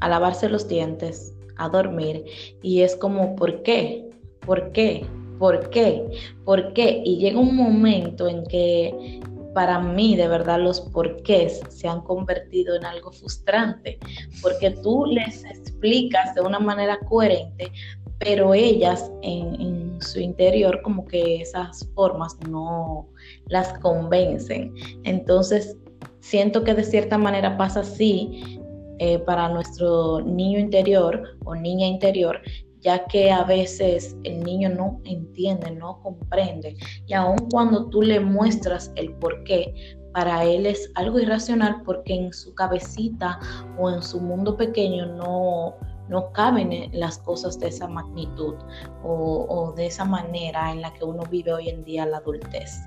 a 0.00 0.08
lavarse 0.08 0.48
los 0.48 0.68
dientes, 0.68 1.34
a 1.56 1.68
dormir, 1.68 2.24
y 2.62 2.82
es 2.82 2.96
como, 2.96 3.34
¿por 3.36 3.62
qué? 3.62 4.08
¿Por 4.46 4.72
qué? 4.72 5.04
¿Por 5.38 5.70
qué? 5.70 6.04
¿Por 6.44 6.72
qué? 6.72 7.02
Y 7.04 7.18
llega 7.18 7.38
un 7.38 7.54
momento 7.54 8.28
en 8.28 8.44
que 8.44 9.20
para 9.54 9.80
mí 9.80 10.14
de 10.14 10.28
verdad 10.28 10.60
los 10.60 10.80
porqués 10.80 11.60
se 11.68 11.88
han 11.88 12.00
convertido 12.02 12.76
en 12.76 12.84
algo 12.84 13.10
frustrante, 13.10 13.98
porque 14.42 14.70
tú 14.70 15.06
les 15.06 15.44
explicas 15.44 16.34
de 16.34 16.42
una 16.42 16.58
manera 16.60 16.98
coherente, 17.08 17.72
pero 18.18 18.54
ellas 18.54 19.10
en, 19.22 19.87
su 20.00 20.20
interior 20.20 20.80
como 20.82 21.04
que 21.06 21.42
esas 21.42 21.88
formas 21.94 22.36
no 22.48 23.08
las 23.46 23.78
convencen. 23.80 24.74
Entonces, 25.04 25.76
siento 26.20 26.64
que 26.64 26.74
de 26.74 26.84
cierta 26.84 27.18
manera 27.18 27.56
pasa 27.56 27.80
así 27.80 28.60
eh, 28.98 29.18
para 29.20 29.48
nuestro 29.48 30.20
niño 30.20 30.58
interior 30.58 31.22
o 31.44 31.54
niña 31.54 31.86
interior, 31.86 32.40
ya 32.80 33.04
que 33.06 33.30
a 33.30 33.44
veces 33.44 34.16
el 34.24 34.42
niño 34.42 34.70
no 34.70 35.00
entiende, 35.04 35.70
no 35.70 36.00
comprende. 36.02 36.76
Y 37.06 37.14
aun 37.14 37.38
cuando 37.50 37.88
tú 37.88 38.02
le 38.02 38.20
muestras 38.20 38.92
el 38.96 39.12
por 39.14 39.44
qué, 39.44 39.98
para 40.12 40.44
él 40.44 40.66
es 40.66 40.90
algo 40.94 41.20
irracional 41.20 41.82
porque 41.84 42.14
en 42.14 42.32
su 42.32 42.54
cabecita 42.54 43.38
o 43.78 43.90
en 43.90 44.02
su 44.02 44.20
mundo 44.20 44.56
pequeño 44.56 45.06
no, 45.06 45.76
no 46.08 46.32
caben 46.32 46.90
las 46.92 47.18
cosas 47.18 47.58
de 47.58 47.68
esa 47.68 47.88
magnitud 47.88 48.54
o, 49.02 49.46
o 49.48 49.72
de 49.72 49.86
esa 49.86 50.04
manera 50.04 50.70
en 50.72 50.82
la 50.82 50.92
que 50.92 51.04
uno 51.04 51.22
vive 51.24 51.52
hoy 51.52 51.68
en 51.68 51.84
día 51.84 52.06
la 52.06 52.18
adultez. 52.18 52.80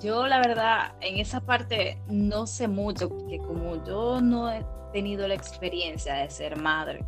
Yo 0.00 0.26
la 0.26 0.38
verdad 0.38 0.92
en 1.00 1.18
esa 1.18 1.40
parte 1.40 2.00
no 2.08 2.46
sé 2.46 2.68
mucho 2.68 3.08
porque 3.08 3.38
como 3.38 3.84
yo 3.84 4.20
no 4.20 4.50
he 4.50 4.64
tenido 4.92 5.26
la 5.26 5.34
experiencia 5.34 6.14
de 6.14 6.30
ser 6.30 6.56
madre, 6.56 7.04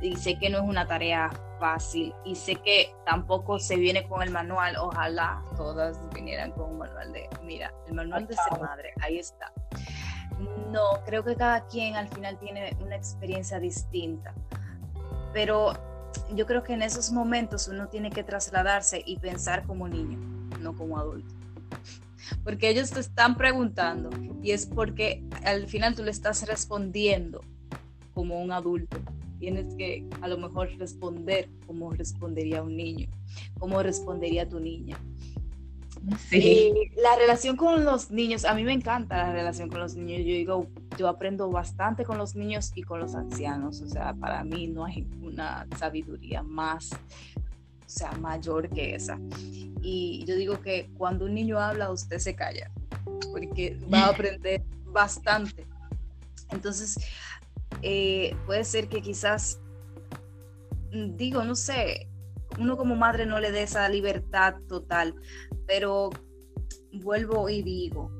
y 0.00 0.16
sé 0.16 0.38
que 0.38 0.48
no 0.48 0.58
es 0.58 0.64
una 0.64 0.86
tarea 0.86 1.30
fácil 1.58 2.14
y 2.24 2.34
sé 2.34 2.56
que 2.56 2.94
tampoco 3.04 3.58
se 3.58 3.76
viene 3.76 4.06
con 4.06 4.22
el 4.22 4.30
manual, 4.30 4.76
ojalá 4.76 5.42
todas 5.56 5.98
vinieran 6.14 6.52
con 6.52 6.70
un 6.70 6.78
manual 6.78 7.12
de, 7.12 7.28
mira, 7.42 7.72
el 7.86 7.94
manual 7.94 8.26
de 8.26 8.34
ser 8.34 8.60
madre, 8.60 8.92
ahí 9.00 9.18
está. 9.18 9.52
No, 10.70 11.02
creo 11.04 11.24
que 11.24 11.34
cada 11.34 11.66
quien 11.66 11.96
al 11.96 12.08
final 12.08 12.38
tiene 12.38 12.76
una 12.80 12.96
experiencia 12.96 13.58
distinta, 13.58 14.34
pero 15.32 15.72
yo 16.34 16.46
creo 16.46 16.62
que 16.62 16.74
en 16.74 16.82
esos 16.82 17.10
momentos 17.10 17.68
uno 17.68 17.88
tiene 17.88 18.10
que 18.10 18.22
trasladarse 18.22 19.02
y 19.04 19.18
pensar 19.18 19.64
como 19.64 19.88
niño, 19.88 20.18
no 20.60 20.76
como 20.76 20.98
adulto. 20.98 21.34
Porque 22.44 22.68
ellos 22.68 22.90
te 22.90 23.00
están 23.00 23.36
preguntando 23.36 24.10
y 24.42 24.50
es 24.50 24.66
porque 24.66 25.24
al 25.44 25.66
final 25.66 25.94
tú 25.94 26.02
le 26.02 26.10
estás 26.10 26.46
respondiendo 26.46 27.40
como 28.12 28.40
un 28.40 28.52
adulto 28.52 28.98
tienes 29.38 29.74
que 29.74 30.04
a 30.20 30.28
lo 30.28 30.38
mejor 30.38 30.70
responder 30.78 31.48
como 31.66 31.92
respondería 31.92 32.62
un 32.62 32.76
niño, 32.76 33.08
como 33.58 33.82
respondería 33.82 34.48
tu 34.48 34.60
niña. 34.60 34.98
Sí. 36.28 36.36
Eh, 36.36 36.92
la 36.96 37.16
relación 37.16 37.56
con 37.56 37.84
los 37.84 38.10
niños, 38.10 38.44
a 38.44 38.54
mí 38.54 38.64
me 38.64 38.72
encanta 38.72 39.16
la 39.16 39.32
relación 39.32 39.68
con 39.68 39.80
los 39.80 39.94
niños. 39.94 40.20
Yo 40.20 40.32
digo, 40.32 40.66
yo 40.96 41.08
aprendo 41.08 41.50
bastante 41.50 42.04
con 42.04 42.18
los 42.18 42.34
niños 42.34 42.72
y 42.74 42.82
con 42.82 43.00
los 43.00 43.14
ancianos. 43.14 43.80
O 43.82 43.88
sea, 43.88 44.14
para 44.14 44.44
mí 44.44 44.66
no 44.66 44.84
hay 44.84 45.06
una 45.22 45.66
sabiduría 45.78 46.42
más, 46.42 46.92
o 46.92 47.88
sea, 47.88 48.12
mayor 48.12 48.68
que 48.68 48.94
esa. 48.94 49.18
Y 49.80 50.24
yo 50.26 50.36
digo 50.36 50.60
que 50.60 50.90
cuando 50.96 51.24
un 51.26 51.34
niño 51.34 51.58
habla, 51.58 51.90
usted 51.90 52.18
se 52.18 52.34
calla, 52.34 52.70
porque 53.30 53.78
va 53.92 54.06
a 54.06 54.08
aprender 54.10 54.62
bastante. 54.86 55.66
Entonces, 56.50 56.98
eh, 57.82 58.36
puede 58.46 58.64
ser 58.64 58.88
que 58.88 59.00
quizás, 59.00 59.60
mm, 60.92 61.16
digo, 61.16 61.44
no 61.44 61.54
sé, 61.54 62.08
uno 62.58 62.76
como 62.76 62.96
madre 62.96 63.26
no 63.26 63.40
le 63.40 63.52
dé 63.52 63.62
esa 63.62 63.88
libertad 63.88 64.54
total, 64.68 65.14
pero 65.66 66.10
vuelvo 66.92 67.48
y 67.48 67.62
digo, 67.62 68.10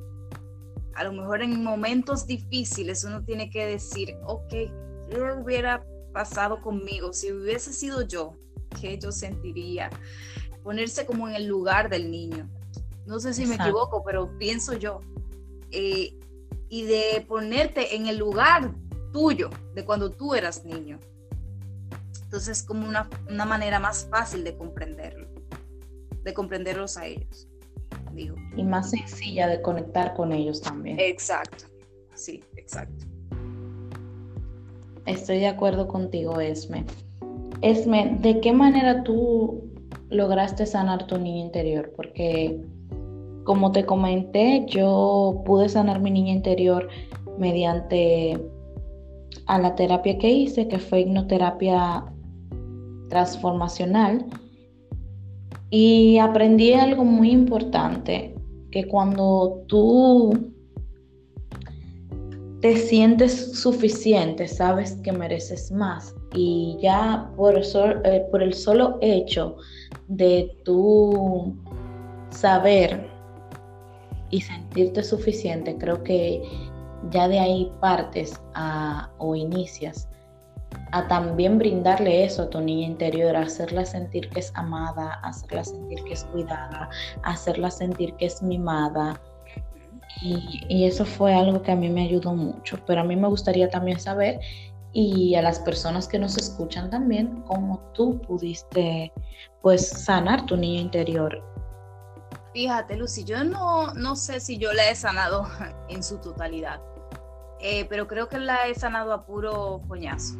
a 0.94 1.04
lo 1.04 1.12
mejor 1.12 1.42
en 1.42 1.62
momentos 1.62 2.26
difíciles 2.26 3.04
uno 3.04 3.24
tiene 3.24 3.50
que 3.50 3.66
decir, 3.66 4.16
ok, 4.26 4.48
¿qué 4.50 5.22
hubiera 5.40 5.84
pasado 6.12 6.60
conmigo? 6.60 7.12
Si 7.12 7.32
hubiese 7.32 7.72
sido 7.72 8.02
yo, 8.02 8.36
¿qué 8.80 8.98
yo 8.98 9.12
sentiría? 9.12 9.90
Ponerse 10.62 11.06
como 11.06 11.28
en 11.28 11.36
el 11.36 11.46
lugar 11.46 11.88
del 11.88 12.10
niño. 12.10 12.48
No 13.06 13.20
sé 13.20 13.32
si 13.32 13.46
me 13.46 13.54
equivoco, 13.54 14.02
pero 14.04 14.36
pienso 14.38 14.74
yo. 14.74 15.00
Eh, 15.70 16.18
y 16.68 16.82
de 16.82 17.24
ponerte 17.26 17.94
en 17.96 18.06
el 18.06 18.18
lugar 18.18 18.74
tuyo, 19.12 19.50
de 19.74 19.84
cuando 19.84 20.10
tú 20.10 20.34
eras 20.34 20.64
niño. 20.64 20.98
Entonces 22.28 22.58
es 22.58 22.62
como 22.62 22.86
una, 22.86 23.08
manera 23.46 23.80
más 23.80 24.06
fácil 24.10 24.44
de 24.44 24.54
comprenderlo, 24.54 25.28
de 26.24 26.34
comprenderlos 26.34 26.98
a 26.98 27.06
ellos, 27.06 27.48
digo. 28.12 28.36
Y 28.54 28.64
más 28.64 28.90
sencilla 28.90 29.48
de 29.48 29.62
conectar 29.62 30.12
con 30.12 30.32
ellos 30.32 30.60
también. 30.60 31.00
Exacto, 31.00 31.64
sí, 32.14 32.44
exacto. 32.56 33.06
Estoy 35.06 35.38
de 35.38 35.46
acuerdo 35.46 35.88
contigo, 35.88 36.38
Esme. 36.38 36.84
Esme, 37.62 38.18
¿de 38.20 38.40
qué 38.40 38.52
manera 38.52 39.04
tú 39.04 39.64
lograste 40.10 40.66
sanar 40.66 41.06
tu 41.06 41.16
niño 41.16 41.46
interior? 41.46 41.94
Porque, 41.96 42.60
como 43.44 43.72
te 43.72 43.86
comenté, 43.86 44.66
yo 44.68 45.42
pude 45.46 45.70
sanar 45.70 46.02
mi 46.02 46.10
niña 46.10 46.34
interior 46.34 46.90
mediante 47.38 48.38
a 49.46 49.58
la 49.58 49.74
terapia 49.74 50.18
que 50.18 50.28
hice, 50.28 50.68
que 50.68 50.78
fue 50.78 51.00
hipnoterapia 51.00 52.04
transformacional. 53.08 54.26
Y 55.70 56.18
aprendí 56.18 56.72
algo 56.72 57.04
muy 57.04 57.30
importante, 57.30 58.34
que 58.70 58.86
cuando 58.86 59.64
tú 59.66 60.32
te 62.60 62.76
sientes 62.76 63.60
suficiente, 63.60 64.48
sabes 64.48 64.96
que 65.02 65.12
mereces 65.12 65.70
más. 65.70 66.14
Y 66.34 66.76
ya 66.80 67.30
por, 67.36 67.56
eh, 67.58 68.26
el 68.40 68.54
solo 68.54 68.98
hecho 69.00 69.56
de 70.08 70.56
tú 70.64 71.54
saber 72.30 73.08
y 74.30 74.40
sentirte 74.40 75.02
suficiente, 75.02 75.76
creo 75.78 76.02
que 76.02 76.42
ya 77.10 77.28
de 77.28 77.38
ahí 77.38 77.72
partes 77.80 78.40
o 79.18 79.34
inicias 79.34 80.08
a 80.92 81.06
también 81.08 81.58
brindarle 81.58 82.24
eso 82.24 82.42
a 82.42 82.50
tu 82.50 82.60
niña 82.60 82.86
interior, 82.86 83.36
hacerla 83.36 83.84
sentir 83.84 84.28
que 84.30 84.40
es 84.40 84.52
amada, 84.54 85.20
hacerla 85.22 85.64
sentir 85.64 86.02
que 86.04 86.14
es 86.14 86.24
cuidada, 86.24 86.88
hacerla 87.22 87.70
sentir 87.70 88.14
que 88.14 88.26
es 88.26 88.42
mimada. 88.42 89.20
Y, 90.22 90.64
y, 90.68 90.84
eso 90.84 91.04
fue 91.04 91.34
algo 91.34 91.62
que 91.62 91.70
a 91.70 91.76
mí 91.76 91.88
me 91.88 92.02
ayudó 92.02 92.34
mucho, 92.34 92.78
pero 92.86 93.02
a 93.02 93.04
mí 93.04 93.14
me 93.14 93.28
gustaría 93.28 93.68
también 93.68 94.00
saber 94.00 94.40
y 94.92 95.34
a 95.34 95.42
las 95.42 95.60
personas 95.60 96.08
que 96.08 96.18
nos 96.18 96.36
escuchan 96.36 96.90
también 96.90 97.42
cómo 97.46 97.78
tú 97.92 98.20
pudiste 98.22 99.12
pues 99.60 99.86
sanar 99.86 100.46
tu 100.46 100.56
niña 100.56 100.80
interior 100.80 101.40
Fíjate, 102.52 102.96
Lucy, 102.96 103.24
yo 103.24 103.44
no, 103.44 103.94
no 103.94 104.16
sé 104.16 104.40
si 104.40 104.58
yo 104.58 104.72
la 104.72 104.90
he 104.90 104.94
sanado 104.96 105.46
en 105.88 106.02
su 106.02 106.18
totalidad, 106.18 106.80
eh, 107.60 107.86
pero 107.88 108.06
creo 108.06 108.28
que 108.28 108.38
la 108.38 108.68
he 108.68 108.74
sanado 108.74 109.12
a 109.12 109.26
puro 109.26 109.82
coñazo. 109.88 110.36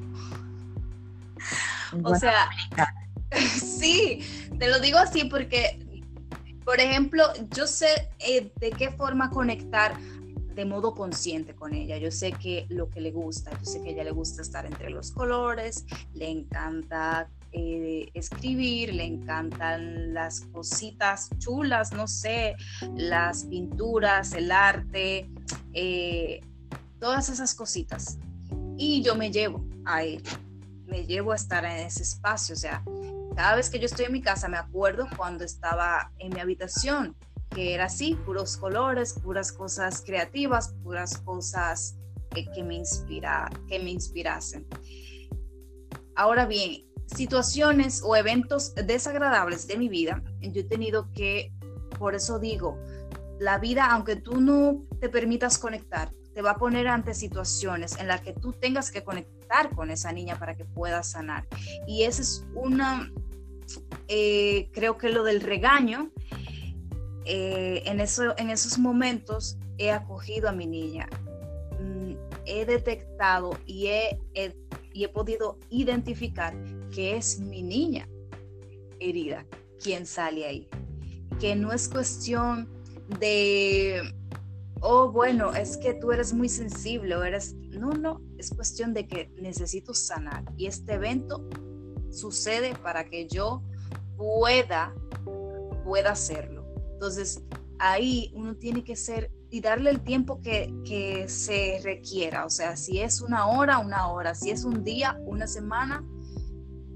O 2.02 2.14
sea, 2.14 2.48
sí, 3.37 4.20
te 4.59 4.68
lo 4.68 4.81
digo 4.81 4.98
así 4.98 5.24
porque, 5.24 6.04
por 6.64 6.81
ejemplo, 6.81 7.24
yo 7.50 7.66
sé 7.66 8.09
eh, 8.18 8.52
de 8.61 8.70
qué 8.70 8.90
forma 8.90 9.31
conectar 9.31 9.96
de 10.54 10.64
modo 10.64 10.92
consciente 10.94 11.54
con 11.54 11.72
ella. 11.72 11.98
Yo 11.98 12.11
sé 12.11 12.33
que 12.33 12.66
lo 12.68 12.90
que 12.90 13.00
le 13.00 13.12
gusta, 13.12 13.52
yo 13.59 13.64
sé 13.64 13.81
que 13.81 13.90
a 13.90 13.92
ella 13.92 14.04
le 14.04 14.11
gusta 14.11 14.42
estar 14.42 14.66
entre 14.66 14.90
los 14.90 15.12
colores, 15.12 15.87
le 16.14 16.28
encanta 16.28 17.28
eh, 17.52 18.11
escribir, 18.12 18.92
le 18.92 19.04
encantan 19.04 20.12
las 20.12 20.40
cositas 20.52 21.31
chulas, 21.38 21.92
no 21.92 22.09
sé, 22.09 22.57
las 22.96 23.44
pinturas, 23.44 24.35
el 24.35 24.50
arte, 24.50 25.31
eh, 25.72 26.40
todas 26.99 27.29
esas 27.29 27.55
cositas. 27.55 28.19
Y 28.77 29.03
yo 29.03 29.15
me 29.15 29.31
llevo 29.31 29.65
a 29.85 30.05
él, 30.05 30.23
me 30.87 31.05
llevo 31.05 31.33
a 31.33 31.37
estar 31.37 31.65
en 31.65 31.87
ese 31.87 32.03
espacio, 32.03 32.55
o 32.55 32.59
sea, 32.59 32.83
cada 33.35 33.55
vez 33.55 33.71
que 33.71 33.79
yo 33.79 33.87
estoy 33.87 34.07
en 34.07 34.13
mi 34.13 34.21
casa 34.21 34.49
me 34.49 34.57
acuerdo 34.57 35.07
cuando 35.17 35.45
estaba 35.45 36.13
en 36.19 36.35
mi 36.35 36.41
habitación, 36.41 37.15
que 37.51 37.75
era 37.75 37.85
así, 37.85 38.15
puros 38.27 38.57
colores, 38.57 39.15
puras 39.15 39.53
cosas 39.53 40.03
creativas, 40.05 40.75
puras 40.83 41.19
cosas 41.19 41.97
que, 42.31 42.63
me, 42.63 42.75
inspira, 42.75 43.49
que 43.69 43.79
me 43.79 43.91
inspirasen. 43.91 44.67
Ahora 46.17 46.47
bien, 46.47 46.85
situaciones 47.07 48.03
o 48.05 48.17
eventos 48.17 48.75
desagradables 48.75 49.67
de 49.67 49.79
mi 49.79 49.89
vida, 49.89 50.23
yo 50.41 50.61
he 50.61 50.65
tenido 50.65 51.11
que, 51.13 51.53
por 51.99 52.15
eso 52.15 52.39
digo, 52.39 52.77
la 53.39 53.59
vida, 53.59 53.87
aunque 53.91 54.17
tú 54.17 54.41
no 54.41 54.85
te 55.01 55.09
permitas 55.09 55.59
conectar, 55.59 56.13
te 56.38 56.42
va 56.42 56.53
a 56.53 56.57
poner 56.57 56.87
ante 56.87 57.14
situaciones 57.14 57.98
en 57.98 58.07
las 58.07 58.20
que 58.20 58.33
tú 58.33 58.53
tengas 58.53 58.92
que 58.92 59.03
conectar 59.03 59.74
con 59.74 59.90
esa 59.90 60.12
niña 60.12 60.38
para 60.38 60.55
que 60.55 60.64
puedas 60.64 61.11
sanar. 61.11 61.48
Y 61.85 62.05
esa 62.05 62.22
es 62.22 62.46
una, 62.55 63.12
eh, 64.07 64.70
creo 64.72 64.96
que 64.98 65.09
lo 65.09 65.24
del 65.24 65.40
regaño, 65.40 66.12
eh, 67.24 67.83
en, 67.87 67.98
eso, 67.98 68.38
en 68.38 68.51
esos 68.51 68.79
momentos 68.79 69.59
he 69.79 69.90
acogido 69.90 70.48
a 70.48 70.53
mi 70.53 70.68
niña 70.68 71.09
he 72.46 72.64
detectado 72.64 73.59
y 73.66 73.88
he, 73.88 74.20
y 74.92 75.03
he 75.03 75.09
podido 75.09 75.59
identificar 75.70 76.55
que 76.94 77.16
es 77.16 77.40
mi 77.40 77.64
niña 77.64 78.09
herida 79.01 79.44
quien 79.83 80.07
sale 80.07 80.46
ahí. 80.46 80.68
Que 81.40 81.57
no 81.57 81.72
es 81.72 81.88
cuestión 81.88 82.68
de, 83.18 84.14
oh, 84.81 85.11
bueno, 85.11 85.53
es 85.55 85.77
que 85.77 85.95
tú 85.95 86.12
eres 86.12 86.33
muy 86.33 86.49
sensible 86.49 87.17
o 87.17 87.23
eres, 87.23 87.55
no, 87.71 87.91
no, 87.93 88.21
es 88.38 88.51
cuestión 88.51 88.95
de 88.95 89.07
que 89.07 89.31
necesito 89.41 89.95
sanar. 89.95 90.45
Y 90.57 90.67
este 90.67 90.95
evento 90.95 91.49
sucede 92.11 92.75
para 92.77 93.05
que 93.05 93.27
yo 93.29 93.62
pueda, 94.17 94.95
pueda 95.85 96.12
hacerlo. 96.12 96.67
Entonces, 96.93 97.43
ahí 97.79 98.33
uno 98.35 98.57
tiene 98.57 98.85
que 98.85 98.97
ser 98.97 99.31
y 99.51 99.61
darle 99.61 99.91
el 99.91 100.01
tiempo 100.01 100.41
que, 100.43 101.25
se 101.29 101.81
requiera. 101.83 102.45
O 102.45 102.51
sea, 102.51 102.77
si 102.77 103.01
es 103.01 103.21
una 103.21 103.47
hora, 103.47 103.79
una 103.79 104.09
hora. 104.09 104.35
Si 104.35 104.51
es 104.51 104.64
un 104.64 104.85
día, 104.85 105.19
una 105.25 105.47
semana, 105.47 106.05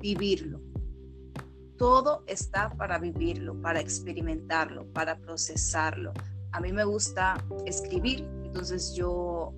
vivirlo. 0.00 0.60
Todo 1.78 2.24
está 2.26 2.70
para 2.76 2.98
vivirlo, 2.98 3.60
para 3.60 3.80
experimentarlo, 3.80 4.86
para 4.92 5.18
procesarlo. 5.18 6.12
A 6.52 6.60
mí 6.60 6.72
me 6.72 6.84
gusta 6.84 7.42
escribir, 7.66 8.28
entonces 8.44 8.94
yo 8.94 9.52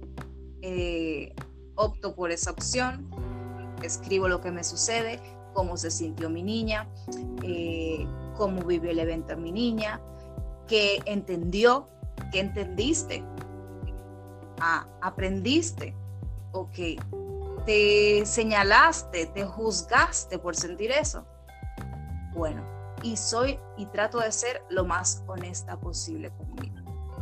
eh, 0.63 1.35
opto 1.75 2.15
por 2.15 2.31
esa 2.31 2.51
opción. 2.51 3.11
Escribo 3.83 4.29
lo 4.29 4.41
que 4.41 4.51
me 4.51 4.65
sucede, 4.65 5.21
cómo 5.53 5.77
se 5.77 5.91
sintió 5.91 6.31
mi 6.31 6.43
niña, 6.43 6.89
eh, 7.43 8.07
cómo 8.37 8.63
vivió 8.63 8.91
el 8.91 8.99
evento 8.99 9.37
mi 9.37 9.53
niña, 9.53 10.01
qué 10.67 11.03
entendió, 11.05 11.89
¿Qué 12.31 12.41
entendiste? 12.41 13.25
Ah, 14.61 14.87
aprendiste. 15.01 15.95
Ok. 16.53 17.01
Te 17.67 18.27
señalaste, 18.27 19.27
te 19.27 19.45
juzgaste 19.45 20.39
por 20.39 20.55
sentir 20.55 20.91
eso. 20.91 21.25
Bueno, 22.35 22.63
y 23.03 23.17
soy 23.17 23.59
y 23.77 23.87
trato 23.87 24.19
de 24.21 24.31
ser 24.33 24.63
lo 24.69 24.85
más 24.85 25.23
honesta 25.27 25.79
posible 25.79 26.31
conmigo. 26.31 26.74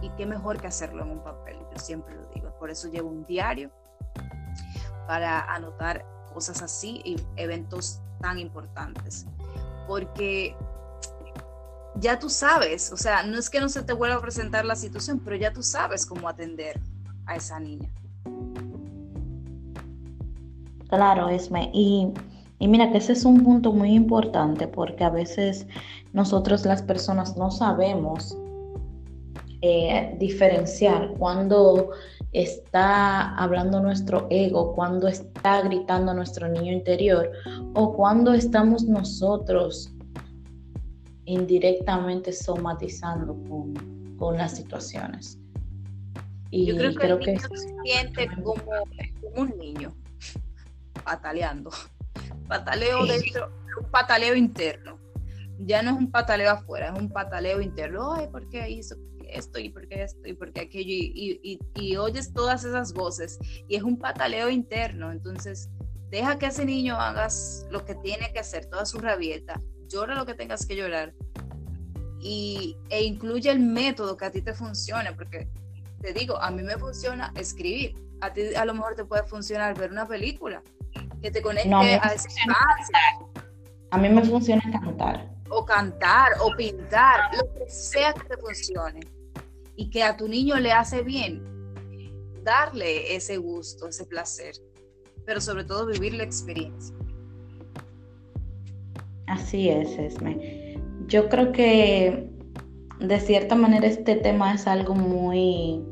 Y 0.03 0.11
qué 0.11 0.27
mejor 0.27 0.61
que 0.61 0.67
hacerlo 0.67 1.05
en 1.05 1.13
un 1.13 1.23
papel, 1.23 1.57
yo 1.73 1.79
siempre 1.79 2.15
lo 2.15 2.27
digo. 2.35 2.53
Por 2.59 2.71
eso 2.71 2.89
llevo 2.89 3.09
un 3.09 3.25
diario 3.25 3.71
para 5.07 5.41
anotar 5.55 6.05
cosas 6.35 6.61
así 6.61 7.01
y 7.05 7.17
eventos 7.37 8.01
tan 8.21 8.39
importantes. 8.39 9.27
Porque 9.87 10.57
ya 11.97 12.19
tú 12.19 12.29
sabes, 12.29 12.93
o 12.93 12.97
sea, 12.97 13.23
no 13.23 13.39
es 13.39 13.49
que 13.49 13.61
no 13.61 13.69
se 13.69 13.83
te 13.83 13.93
vuelva 13.93 14.17
a 14.17 14.21
presentar 14.21 14.65
la 14.65 14.77
situación, 14.77 15.21
pero 15.25 15.37
ya 15.37 15.53
tú 15.53 15.63
sabes 15.63 16.05
cómo 16.05 16.29
atender 16.29 16.81
a 17.27 17.37
esa 17.37 17.61
niña. 17.61 17.89
Claro, 20.89 21.29
Esme. 21.29 21.71
Y, 21.73 22.13
y 22.59 22.69
mira 22.69 22.91
que 22.91 22.99
ese 22.99 23.13
es 23.13 23.25
un 23.25 23.43
punto 23.45 23.73
muy 23.73 23.93
importante 23.93 24.67
porque 24.67 25.05
a 25.05 25.11
veces 25.11 25.67
nosotros 26.13 26.65
las 26.67 26.83
personas 26.83 27.37
no 27.37 27.51
sabemos 27.51 28.37
eh, 29.65 30.17
diferenciar 30.19 31.15
cuando 31.19 31.93
está 32.33 33.37
hablando 33.37 33.81
nuestro 33.81 34.27
ego, 34.29 34.75
cuando 34.75 35.07
está 35.07 35.61
gritando 35.63 36.13
nuestro 36.15 36.49
niño 36.49 36.73
interior 36.73 37.31
o 37.75 37.95
cuando 37.95 38.35
estamos 38.35 38.83
nosotros 38.85 39.95
indirectamente 41.27 42.33
somatizando 42.33 43.37
con, 44.19 44.37
las 44.37 44.57
situaciones. 44.57 45.39
Y 46.51 46.67
Yo 46.67 46.77
creo 46.77 47.19
que, 47.19 47.39
se 47.39 47.49
siente 47.85 48.29
como, 48.43 48.63
un 49.37 49.57
niño 49.59 49.93
pataleando. 51.05 51.71
Pataleo 52.49 53.05
dentro, 53.07 53.51
un 53.81 53.91
pataleo 53.91 54.35
interno. 54.35 54.99
Ya 55.59 55.83
no 55.83 55.91
es 55.91 55.97
un 55.97 56.11
pataleo 56.11 56.51
afuera, 56.51 56.93
es 56.93 57.01
un 57.01 57.11
pataleo 57.11 57.61
interno. 57.61 58.15
Ay, 58.15 58.27
¿por 58.29 58.49
qué 58.49 58.69
hizo 58.71 58.97
esto? 59.35 59.59
¿Y 59.59 59.69
por 59.69 59.89
qué 59.89 60.03
esto? 60.03 60.29
¿Y 60.29 60.35
por 60.35 60.53
qué 60.53 60.63
aquello? 60.63 60.91
Y, 60.91 61.41
y, 61.43 61.59
y 61.75 61.97
oyes 61.97 62.33
todas 62.33 62.65
esas 62.65 62.93
voces. 62.93 63.39
Y 63.69 63.77
es 63.77 63.83
un 63.83 63.99
pataleo 63.99 64.51
interno. 64.51 65.13
Entonces, 65.13 65.71
deja 66.11 66.39
que 66.39 66.47
ese 66.47 66.65
niño 66.65 66.97
haga 66.97 67.29
lo 67.71 67.85
que 67.85 67.95
tiene 67.97 68.33
que 68.33 68.41
hacer, 68.41 68.67
toda 68.67 68.85
su 68.87 68.99
rabieta 68.99 69.61
llora 69.93 70.15
lo 70.15 70.27
que 70.27 70.35
tengas 70.35 70.67
que 70.67 70.75
llorar 70.75 71.13
y, 72.21 72.77
e 72.89 73.03
incluye 73.03 73.51
el 73.51 73.61
método 73.61 74.17
que 74.17 74.25
a 74.25 74.31
ti 74.31 74.43
te 74.43 74.55
funcione, 74.55 75.13
porque 75.13 75.49
te 76.01 76.13
digo, 76.13 76.41
a 76.41 76.51
mí 76.51 76.63
me 76.63 76.77
funciona 76.77 77.33
escribir, 77.37 77.95
a 78.21 78.33
ti 78.33 78.55
a 78.55 78.65
lo 78.65 78.75
mejor 78.75 78.95
te 78.95 79.05
puede 79.05 79.25
funcionar 79.25 79.77
ver 79.77 79.91
una 79.91 80.07
película 80.07 80.63
que 81.21 81.31
te 81.31 81.43
conecte 81.43 81.75
a 81.75 82.13
ese 82.15 82.29
A 83.91 83.99
mí 83.99 84.09
me 84.09 84.25
funciona 84.25 84.63
cantar. 84.71 85.29
O 85.51 85.65
cantar, 85.65 86.29
o 86.41 86.57
pintar, 86.57 87.35
lo 87.37 87.53
que 87.55 87.69
sea 87.69 88.13
que 88.15 88.25
te 88.25 88.37
funcione 88.37 89.01
y 89.83 89.91
que 89.91 90.05
a 90.05 90.17
tu 90.17 90.29
niño 90.29 90.61
le 90.61 90.71
hace 90.71 91.03
bien, 91.03 91.43
darle 92.45 93.17
ese 93.17 93.37
gusto, 93.37 93.89
ese 93.89 94.07
placer, 94.07 94.55
pero 95.27 95.41
sobre 95.41 95.65
todo 95.65 95.87
vivir 95.87 96.15
la 96.15 96.23
experiencia. 96.23 96.95
Así 99.27 99.69
es, 99.69 99.99
Esme. 99.99 100.77
Yo 101.09 101.29
creo 101.29 101.51
que 101.51 102.29
de 103.01 103.19
cierta 103.19 103.57
manera 103.57 103.89
este 103.89 104.15
tema 104.15 104.55
es 104.55 104.69
algo 104.69 104.95
muy, 104.95 105.83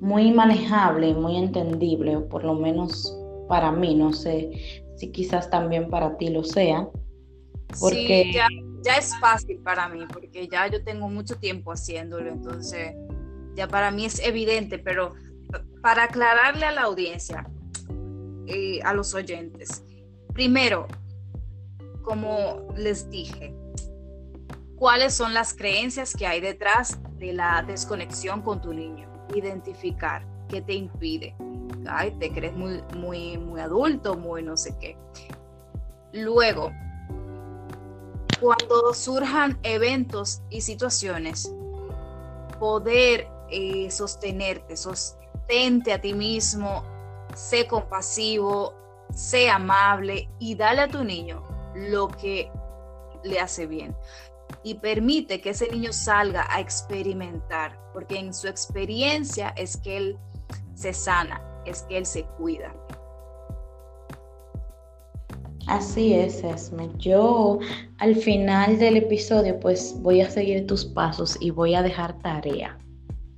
muy 0.00 0.32
manejable 0.32 1.08
y 1.08 1.14
muy 1.14 1.36
entendible, 1.36 2.16
o 2.16 2.26
por 2.30 2.44
lo 2.44 2.54
menos 2.54 3.14
para 3.46 3.72
mí, 3.72 3.94
no 3.94 4.14
sé 4.14 4.82
si 4.96 5.12
quizás 5.12 5.50
también 5.50 5.90
para 5.90 6.16
ti 6.16 6.28
lo 6.28 6.44
sea. 6.44 6.88
Porque 7.78 8.22
sí, 8.24 8.32
ya, 8.32 8.48
ya 8.82 8.96
es 8.96 9.18
fácil 9.20 9.58
para 9.60 9.88
mí, 9.88 10.06
porque 10.12 10.48
ya 10.48 10.66
yo 10.68 10.82
tengo 10.84 11.08
mucho 11.08 11.36
tiempo 11.36 11.72
haciéndolo, 11.72 12.30
entonces 12.30 12.94
ya 13.54 13.66
para 13.68 13.90
mí 13.90 14.04
es 14.04 14.18
evidente, 14.20 14.78
pero 14.78 15.14
para 15.82 16.04
aclararle 16.04 16.66
a 16.66 16.72
la 16.72 16.82
audiencia, 16.82 17.46
y 18.46 18.78
eh, 18.78 18.82
a 18.84 18.94
los 18.94 19.14
oyentes, 19.14 19.82
primero, 20.32 20.86
como 22.02 22.68
les 22.76 23.10
dije, 23.10 23.54
cuáles 24.76 25.14
son 25.14 25.34
las 25.34 25.54
creencias 25.54 26.14
que 26.14 26.26
hay 26.26 26.40
detrás 26.40 26.98
de 27.18 27.32
la 27.32 27.62
desconexión 27.62 28.42
con 28.42 28.60
tu 28.60 28.72
niño. 28.72 29.10
Identificar 29.34 30.24
qué 30.48 30.62
te 30.62 30.74
impide. 30.74 31.34
Ay, 31.88 32.12
te 32.18 32.30
crees 32.30 32.54
muy, 32.54 32.82
muy, 32.96 33.38
muy 33.38 33.60
adulto, 33.60 34.16
muy 34.16 34.42
no 34.42 34.56
sé 34.56 34.76
qué. 34.80 34.96
Luego, 36.12 36.70
cuando 38.40 38.92
surjan 38.94 39.58
eventos 39.62 40.42
y 40.50 40.60
situaciones, 40.60 41.52
poder 42.58 43.28
eh, 43.50 43.90
sostenerte, 43.90 44.76
sostente 44.76 45.92
a 45.92 46.00
ti 46.00 46.12
mismo, 46.12 46.84
sé 47.34 47.66
compasivo, 47.66 48.74
sé 49.14 49.48
amable 49.48 50.28
y 50.38 50.54
dale 50.54 50.82
a 50.82 50.88
tu 50.88 51.04
niño 51.04 51.42
lo 51.74 52.08
que 52.08 52.50
le 53.24 53.40
hace 53.40 53.66
bien 53.66 53.94
y 54.62 54.74
permite 54.74 55.40
que 55.40 55.50
ese 55.50 55.70
niño 55.70 55.92
salga 55.92 56.46
a 56.50 56.60
experimentar, 56.60 57.78
porque 57.92 58.18
en 58.18 58.34
su 58.34 58.48
experiencia 58.48 59.50
es 59.50 59.76
que 59.76 59.96
él 59.96 60.18
se 60.74 60.92
sana, 60.92 61.40
es 61.64 61.82
que 61.82 61.98
él 61.98 62.06
se 62.06 62.24
cuida. 62.36 62.74
Así 65.66 66.14
es, 66.14 66.44
Esme. 66.44 66.88
Yo 66.98 67.58
al 67.98 68.14
final 68.14 68.78
del 68.78 68.98
episodio 68.98 69.58
pues 69.58 69.96
voy 70.00 70.20
a 70.20 70.30
seguir 70.30 70.66
tus 70.66 70.84
pasos 70.84 71.36
y 71.40 71.50
voy 71.50 71.74
a 71.74 71.82
dejar 71.82 72.16
tarea. 72.20 72.78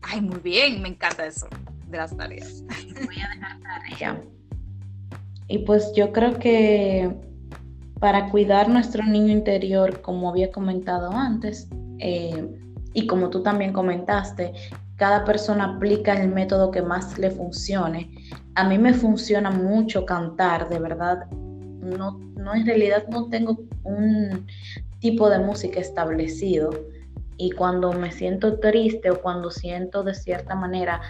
Ay, 0.03 0.21
muy 0.21 0.38
bien, 0.41 0.83
me 0.83 0.88
encanta 0.88 1.27
eso 1.27 1.49
de 1.91 1.97
las 1.97 2.17
tareas. 2.17 2.62
Voy 3.07 3.17
a 3.21 3.35
dejar 3.35 3.61
tarea. 3.61 4.23
Y 5.49 5.59
pues 5.59 5.93
yo 5.97 6.12
creo 6.12 6.38
que 6.38 7.11
para 7.99 8.29
cuidar 8.31 8.69
nuestro 8.69 9.03
niño 9.05 9.33
interior, 9.33 10.03
como 10.03 10.29
había 10.29 10.53
comentado 10.53 11.11
antes, 11.11 11.69
eh, 11.99 12.47
y 12.93 13.07
como 13.07 13.31
tú 13.31 13.43
también 13.43 13.73
comentaste, 13.73 14.53
cada 14.97 15.25
persona 15.25 15.77
aplica 15.77 16.12
el 16.12 16.29
método 16.29 16.71
que 16.71 16.83
más 16.83 17.19
le 17.19 17.31
funcione. 17.31 18.11
A 18.55 18.69
mí 18.69 18.77
me 18.77 18.93
funciona 18.93 19.51
mucho 19.51 20.05
cantar, 20.05 20.69
de 20.69 20.79
verdad. 20.79 21.27
No, 21.81 22.19
no 22.37 22.55
en 22.55 22.67
realidad 22.67 23.07
no 23.09 23.29
tengo 23.29 23.59
un 23.85 24.47
tipo 25.01 25.29
de 25.31 25.38
música 25.38 25.81
establecido. 25.81 26.71
Y 27.37 27.51
cuando 27.53 27.93
me 27.93 28.11
siento 28.11 28.59
triste 28.59 29.11
o 29.11 29.21
cuando 29.21 29.51
siento 29.51 30.03
de 30.03 30.14
cierta 30.14 30.55
manera 30.55 31.01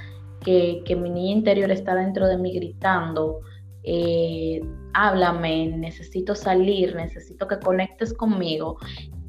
que, 0.45 0.83
mi 1.01 1.11
niña 1.11 1.33
interior 1.33 1.71
está 1.71 1.95
dentro 1.95 2.27
de 2.27 2.37
mí 2.37 2.53
gritando, 2.53 3.41
eh, 3.83 4.61
háblame, 4.93 5.69
necesito 5.69 6.35
salir, 6.35 6.95
necesito 6.95 7.49
que 7.49 7.59
conectes 7.59 8.13
conmigo. 8.13 8.79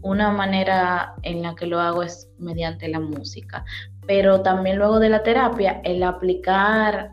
Una 0.01 0.31
manera 0.31 1.13
en 1.23 1.41
la 1.41 1.55
que 1.55 1.67
lo 1.67 1.79
hago 1.79 2.03
es 2.03 2.29
mediante 2.37 2.87
la 2.89 2.99
música 2.99 3.65
pero 4.09 4.41
también 4.41 4.79
luego 4.79 4.99
de 4.99 5.07
la 5.07 5.21
terapia, 5.21 5.81
el 5.83 6.01
aplicar 6.01 7.11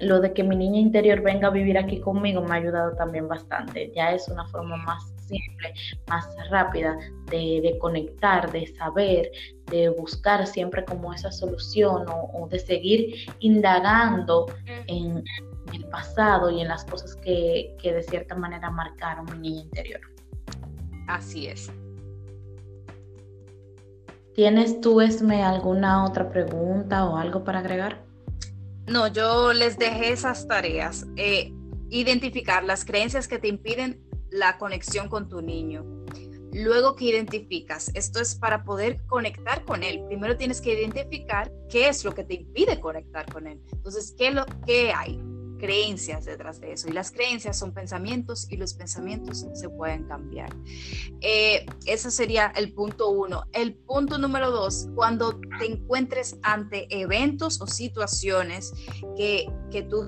lo 0.00 0.20
de 0.20 0.32
que 0.32 0.42
mi 0.42 0.56
niña 0.56 0.80
interior 0.80 1.20
venga 1.20 1.48
a 1.48 1.50
vivir 1.50 1.78
aquí 1.78 2.00
conmigo 2.00 2.42
me 2.42 2.52
ha 2.52 2.58
ayudado 2.58 2.92
también 2.96 3.28
bastante. 3.28 3.92
Ya 3.94 4.12
es 4.12 4.28
una 4.28 4.46
forma 4.48 4.76
más 4.76 5.12
simple, 5.26 5.74
más 6.08 6.28
rápida 6.50 6.96
de, 7.30 7.76
conectar, 7.80 8.50
de 8.52 8.66
saber, 8.66 9.30
de 9.70 9.88
buscar 9.88 10.46
siempre 10.46 10.84
como 10.84 11.12
esa 11.12 11.32
solución 11.32 12.04
o, 12.08 12.48
de 12.48 12.58
seguir 12.58 13.14
indagando 13.40 14.46
en, 14.86 15.22
el 15.72 15.84
pasado 15.86 16.50
y 16.50 16.60
en 16.60 16.68
las 16.68 16.84
cosas 16.84 17.16
que, 17.16 17.74
que 17.80 17.92
de 17.94 18.02
cierta 18.02 18.34
manera 18.34 18.70
marcaron 18.70 19.24
mi 19.32 19.48
niña 19.48 19.62
interior. 19.62 20.00
Así 21.08 21.46
es. 21.46 21.72
¿Tienes 24.34 24.80
tú, 24.80 25.00
Esme, 25.00 25.42
alguna 25.42 26.04
otra 26.04 26.28
pregunta 26.28 27.06
o 27.06 27.16
algo 27.16 27.44
para 27.44 27.60
agregar? 27.60 28.03
No, 28.86 29.08
yo 29.08 29.52
les 29.52 29.78
dejé 29.78 30.12
esas 30.12 30.46
tareas. 30.46 31.06
Eh, 31.16 31.52
identificar 31.90 32.64
las 32.64 32.84
creencias 32.84 33.28
que 33.28 33.38
te 33.38 33.48
impiden 33.48 34.02
la 34.30 34.58
conexión 34.58 35.08
con 35.08 35.28
tu 35.28 35.40
niño. 35.40 35.84
Luego 36.52 36.94
que 36.94 37.06
identificas, 37.06 37.90
esto 37.94 38.20
es 38.20 38.36
para 38.36 38.64
poder 38.64 39.04
conectar 39.06 39.64
con 39.64 39.82
él. 39.82 40.04
Primero 40.06 40.36
tienes 40.36 40.60
que 40.60 40.74
identificar 40.74 41.50
qué 41.68 41.88
es 41.88 42.04
lo 42.04 42.14
que 42.14 42.24
te 42.24 42.34
impide 42.34 42.78
conectar 42.78 43.26
con 43.32 43.46
él. 43.46 43.60
Entonces, 43.72 44.14
¿qué, 44.16 44.30
lo, 44.30 44.44
qué 44.64 44.92
hay? 44.92 45.20
Creencias 45.58 46.24
detrás 46.24 46.60
de 46.60 46.72
eso. 46.72 46.88
Y 46.88 46.92
las 46.92 47.10
creencias 47.10 47.58
son 47.58 47.72
pensamientos 47.72 48.46
y 48.50 48.56
los 48.56 48.74
pensamientos 48.74 49.46
se 49.54 49.68
pueden 49.68 50.04
cambiar. 50.04 50.50
Eh, 51.20 51.66
ese 51.86 52.10
sería 52.10 52.52
el 52.56 52.72
punto 52.72 53.10
uno. 53.10 53.44
El 53.52 53.74
punto 53.74 54.18
número 54.18 54.50
dos, 54.50 54.88
cuando 54.94 55.38
te 55.58 55.66
encuentres 55.66 56.36
ante 56.42 56.86
eventos 56.90 57.60
o 57.60 57.66
situaciones 57.66 58.72
que, 59.16 59.46
que 59.70 59.82
tu 59.82 60.06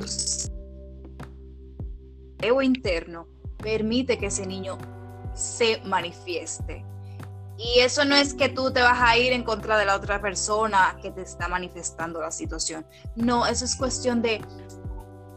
ego 2.41 2.63
interno 2.63 3.27
permite 3.59 4.19
que 4.19 4.27
ese 4.27 4.47
niño 4.47 4.79
se 5.35 5.81
manifieste. 5.85 6.85
Y 7.59 7.81
eso 7.81 8.05
no 8.05 8.15
es 8.15 8.35
que 8.35 8.51
tú 8.51 8.71
te 8.71 8.83
vas 8.83 9.01
a 9.01 9.17
ir 9.17 9.33
en 9.33 9.43
contra 9.43 9.79
de 9.79 9.87
la 9.87 9.97
otra 9.97 10.21
persona 10.21 10.99
que 11.01 11.11
te 11.11 11.23
está 11.23 11.49
manifestando 11.49 12.21
la 12.21 12.31
situación. 12.31 12.87
No, 13.15 13.47
eso 13.47 13.65
es 13.65 13.77
cuestión 13.77 14.21
de 14.21 14.43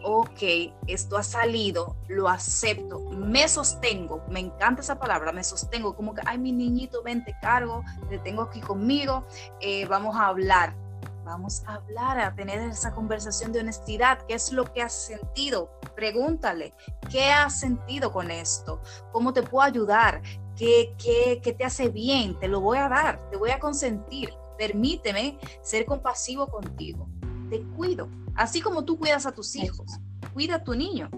ok, 0.04 0.74
esto 0.88 1.18
ha 1.18 1.24
salido, 1.24 1.96
lo 2.08 2.28
acepto, 2.28 3.00
me 3.12 3.48
sostengo, 3.48 4.24
me 4.30 4.40
encanta 4.40 4.82
esa 4.82 5.00
palabra, 5.00 5.32
me 5.32 5.44
sostengo, 5.44 5.96
como 5.96 6.14
que, 6.14 6.22
ay, 6.26 6.38
mi 6.38 6.52
niñito, 6.52 7.04
ven, 7.04 7.24
te 7.24 7.36
cargo, 7.42 7.84
te 8.10 8.20
tengo 8.20 8.44
aquí 8.44 8.62
conmigo, 8.62 9.26
eh, 9.62 9.86
vamos 9.86 10.16
a 10.16 10.28
hablar, 10.28 10.76
vamos 11.24 11.64
a 11.68 11.76
hablar, 11.76 12.20
a 12.20 12.34
tener 12.34 12.60
esa 12.70 12.92
conversación 12.94 13.52
de 13.52 13.60
honestidad, 13.60 14.20
¿qué 14.28 14.34
es 14.34 14.52
lo 14.52 14.66
que 14.72 14.82
has 14.82 14.94
sentido? 14.94 15.70
Pregúntale, 15.96 16.74
¿qué 17.10 17.32
has 17.32 17.60
sentido 17.60 18.12
con 18.12 18.32
esto? 18.32 18.82
¿Cómo 19.12 19.34
te 19.34 19.44
puedo 19.44 19.64
ayudar? 19.64 20.22
¿Qué, 20.56 20.96
qué, 20.98 21.40
qué 21.44 21.54
te 21.54 21.66
hace 21.66 21.90
bien? 21.90 22.38
Te 22.40 22.48
lo 22.48 22.62
voy 22.62 22.80
a 22.80 22.90
dar, 22.90 23.30
te 23.30 23.38
voy 23.38 23.52
a 23.52 23.60
consentir, 23.60 24.34
permíteme 24.58 25.38
ser 25.62 25.86
compasivo 25.86 26.48
contigo, 26.48 27.08
te 27.50 27.62
cuido 27.76 28.08
Así 28.40 28.62
como 28.62 28.86
tú 28.86 28.98
cuidas 28.98 29.26
a 29.26 29.34
tus 29.34 29.54
hijos, 29.58 30.00
cuida 30.34 30.56
a 30.56 30.64
tu 30.64 30.74
niño. 30.74 31.10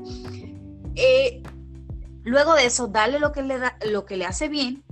Eh, 0.96 1.44
luego 2.24 2.56
de 2.56 2.66
eso, 2.66 2.88
dale 2.88 3.20
lo 3.20 3.32
que 3.32 3.44
le, 3.44 3.60
da, 3.60 3.78
lo 3.92 4.08
que 4.08 4.18
le 4.18 4.26
hace 4.26 4.50
bien 4.50 4.84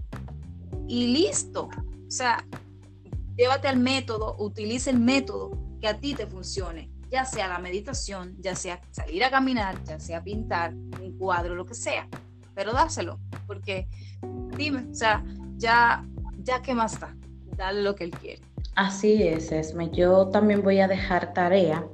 y 0.87 1.07
listo. 1.07 1.69
O 2.07 2.11
sea, 2.11 2.45
llévate 3.35 3.67
al 3.67 3.79
método, 3.79 4.35
utilice 4.37 4.91
el 4.91 4.99
método 4.99 5.57
que 5.81 5.87
a 5.87 5.99
ti 5.99 6.13
te 6.13 6.27
funcione, 6.27 6.91
ya 7.09 7.25
sea 7.25 7.47
la 7.47 7.57
meditación, 7.57 8.35
ya 8.39 8.55
sea 8.55 8.79
salir 8.91 9.23
a 9.23 9.31
caminar, 9.31 9.83
ya 9.85 9.99
sea 9.99 10.23
pintar 10.23 10.75
un 10.75 11.17
cuadro, 11.17 11.55
lo 11.55 11.65
que 11.65 11.73
sea, 11.73 12.07
pero 12.53 12.73
dáselo, 12.73 13.19
porque 13.47 13.87
dime, 14.55 14.85
o 14.91 14.93
sea, 14.93 15.25
ya, 15.57 16.05
ya 16.43 16.61
qué 16.61 16.75
más 16.75 16.99
da, 16.99 17.15
dale 17.57 17.81
lo 17.81 17.95
que 17.95 18.03
él 18.03 18.11
quiere. 18.11 18.43
Así 18.79 19.23
es, 19.23 19.51
Esme. 19.51 19.89
Yo 19.91 20.27
también 20.29 20.63
voy 20.63 20.79
a 20.79 20.87
dejar 20.87 21.33
tarea 21.33 21.85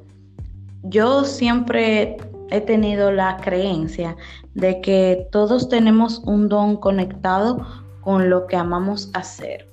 yo 0.87 1.23
siempre 1.23 2.17
he 2.51 2.61
tenido 2.61 3.11
la 3.11 3.37
creencia 3.37 4.15
de 4.53 4.81
que 4.81 5.27
todos 5.31 5.67
tenemos 5.67 6.19
un 6.25 6.47
don 6.47 6.77
conectado 6.77 7.65
con 8.01 8.29
lo 8.29 8.45
que 8.45 8.55
amamos 8.55 9.09
hacer. 9.13 9.67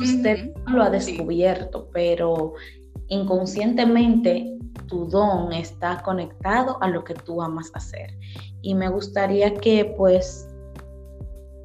Usted 0.00 0.52
lo 0.68 0.82
ha 0.82 0.90
descubierto, 0.90 1.88
pero 1.92 2.54
inconscientemente 3.08 4.56
tu 4.86 5.06
don 5.06 5.52
está 5.52 6.00
conectado 6.02 6.78
a 6.80 6.88
lo 6.88 7.02
que 7.02 7.14
tú 7.14 7.42
amas 7.42 7.72
hacer. 7.74 8.16
Y 8.62 8.74
me 8.74 8.88
gustaría 8.88 9.54
que 9.54 9.94
pues 9.96 10.48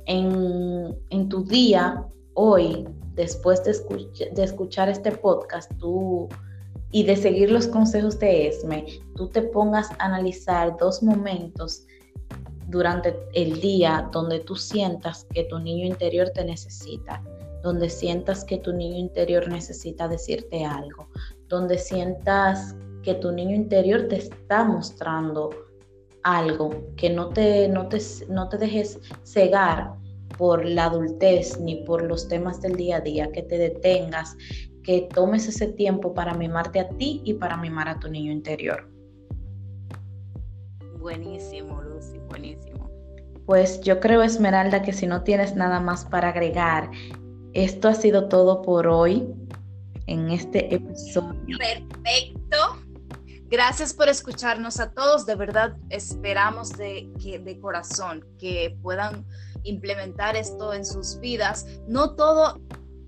en, 0.08 1.30
tu 1.30 1.44
día, 1.44 2.04
hoy, 2.34 2.88
después 3.18 3.64
de, 3.64 3.72
escuchar 4.44 4.90
este 4.90 5.12
podcast, 5.12 5.72
tú 5.80 6.30
y 6.92 7.04
de 7.04 7.16
seguir 7.18 7.52
los 7.52 7.68
consejos 7.68 8.18
de 8.20 8.48
Esme, 8.48 8.86
tú 9.16 9.28
te 9.28 9.42
pongas 9.42 9.92
a 9.92 10.06
analizar 10.06 10.78
dos 10.78 11.04
momentos 11.04 11.86
durante 12.68 13.18
el 13.34 13.60
día 13.60 14.08
donde 14.12 14.40
tú 14.40 14.56
sientas 14.56 15.26
que 15.34 15.44
tu 15.46 15.60
niño 15.60 15.86
interior 15.86 16.30
te 16.30 16.46
necesita, 16.46 17.22
donde 17.64 17.90
sientas 17.90 18.46
que 18.46 18.60
tu 18.60 18.72
niño 18.72 18.98
interior 18.98 19.50
necesita 19.50 20.08
decirte 20.08 20.64
algo, 20.64 21.10
donde 21.48 21.78
sientas 21.78 22.76
que 23.02 23.16
tu 23.16 23.32
niño 23.32 23.56
interior 23.56 24.08
te 24.10 24.18
está 24.18 24.64
mostrando 24.64 25.50
algo, 26.24 26.70
que 26.96 27.10
no 27.10 27.30
te, 27.30 27.68
no 27.68 27.88
te, 27.88 27.98
no 28.30 28.48
te 28.48 28.58
dejes 28.58 29.00
cegar 29.24 29.96
por 30.38 30.66
la 30.66 30.86
adultez 30.86 31.60
ni 31.60 31.84
por 31.84 32.04
los 32.04 32.28
temas 32.28 32.62
del 32.62 32.76
día 32.76 32.98
a 32.98 33.02
día, 33.02 33.32
que 33.32 33.44
te 33.44 33.58
detengas, 33.58 34.36
que 34.84 35.08
tomes 35.14 35.48
ese 35.48 35.68
tiempo 35.68 36.14
para 36.14 36.34
mimarte 36.34 36.80
a 36.80 36.90
ti 36.90 37.22
y 37.26 37.34
para 37.34 37.58
mimar 37.58 37.90
a 37.90 38.00
tu 38.00 38.10
niño 38.10 38.32
interior. 38.32 38.90
Buenísimo, 41.00 41.82
Lucy, 41.82 42.20
buenísimo. 42.30 42.90
Pues 43.46 43.82
yo 43.82 44.00
creo, 44.00 44.24
Esmeralda, 44.24 44.82
que 44.82 44.94
si 44.94 45.08
no 45.08 45.24
tienes 45.24 45.56
nada 45.56 45.80
más 45.80 46.06
para 46.06 46.30
agregar, 46.30 46.92
esto 47.54 47.88
ha 47.88 47.94
sido 47.94 48.28
todo 48.28 48.62
por 48.62 48.88
hoy 48.88 49.26
en 50.08 50.30
este 50.32 50.74
episodio. 50.74 51.58
Perfecto. 51.58 52.58
Gracias 53.50 53.94
por 53.94 54.10
escucharnos 54.10 54.80
a 54.80 54.92
todos. 54.92 55.26
De 55.26 55.36
verdad, 55.36 55.78
esperamos 55.90 56.78
de, 56.78 57.10
que, 57.22 57.40
de 57.40 57.60
corazón 57.60 58.26
que 58.38 58.78
puedan 58.82 59.26
implementar 59.68 60.36
esto 60.36 60.74
en 60.74 60.86
sus 60.86 61.20
vidas. 61.20 61.66
No 61.88 62.16
todo 62.16 62.62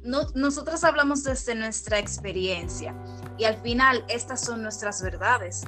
nosotros 0.04 0.84
hablamos 0.84 1.24
desde 1.24 1.56
nuestra 1.56 2.00
experiencia 2.00 2.95
y 3.38 3.43
al 3.43 3.58
final 3.62 4.04
estas 4.08 4.41
son 4.41 4.62
nuestras 4.63 5.02
verdades. 5.02 5.63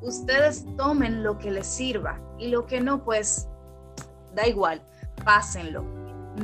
Ustedes 0.00 0.64
tomen 0.76 1.22
lo 1.22 1.38
que 1.38 1.50
les 1.50 1.66
sirva 1.66 2.20
y 2.38 2.48
lo 2.48 2.66
que 2.66 2.80
no, 2.80 3.04
pues 3.04 3.48
da 4.34 4.46
igual, 4.46 4.82
pásenlo. 5.24 5.82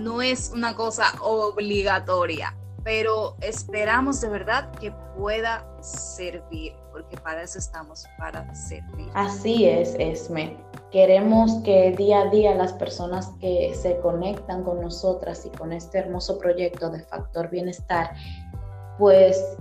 No 0.00 0.22
es 0.22 0.50
una 0.54 0.74
cosa 0.76 1.12
obligatoria, 1.20 2.56
pero 2.84 3.36
esperamos 3.40 4.20
de 4.20 4.28
verdad 4.28 4.70
que 4.78 4.92
pueda 5.16 5.66
servir, 5.82 6.74
porque 6.92 7.16
para 7.16 7.42
eso 7.42 7.58
estamos, 7.58 8.04
para 8.18 8.54
servir. 8.54 9.10
Así 9.14 9.66
es, 9.66 9.94
Esme. 9.98 10.56
Queremos 10.90 11.54
que 11.62 11.92
día 11.92 12.22
a 12.22 12.30
día 12.30 12.54
las 12.54 12.72
personas 12.72 13.28
que 13.40 13.72
se 13.74 13.98
conectan 13.98 14.64
con 14.64 14.80
nosotras 14.80 15.46
y 15.46 15.50
con 15.56 15.72
este 15.72 15.98
hermoso 15.98 16.38
proyecto 16.38 16.90
de 16.90 17.00
Factor 17.00 17.48
Bienestar, 17.48 18.10
pues 18.98 19.56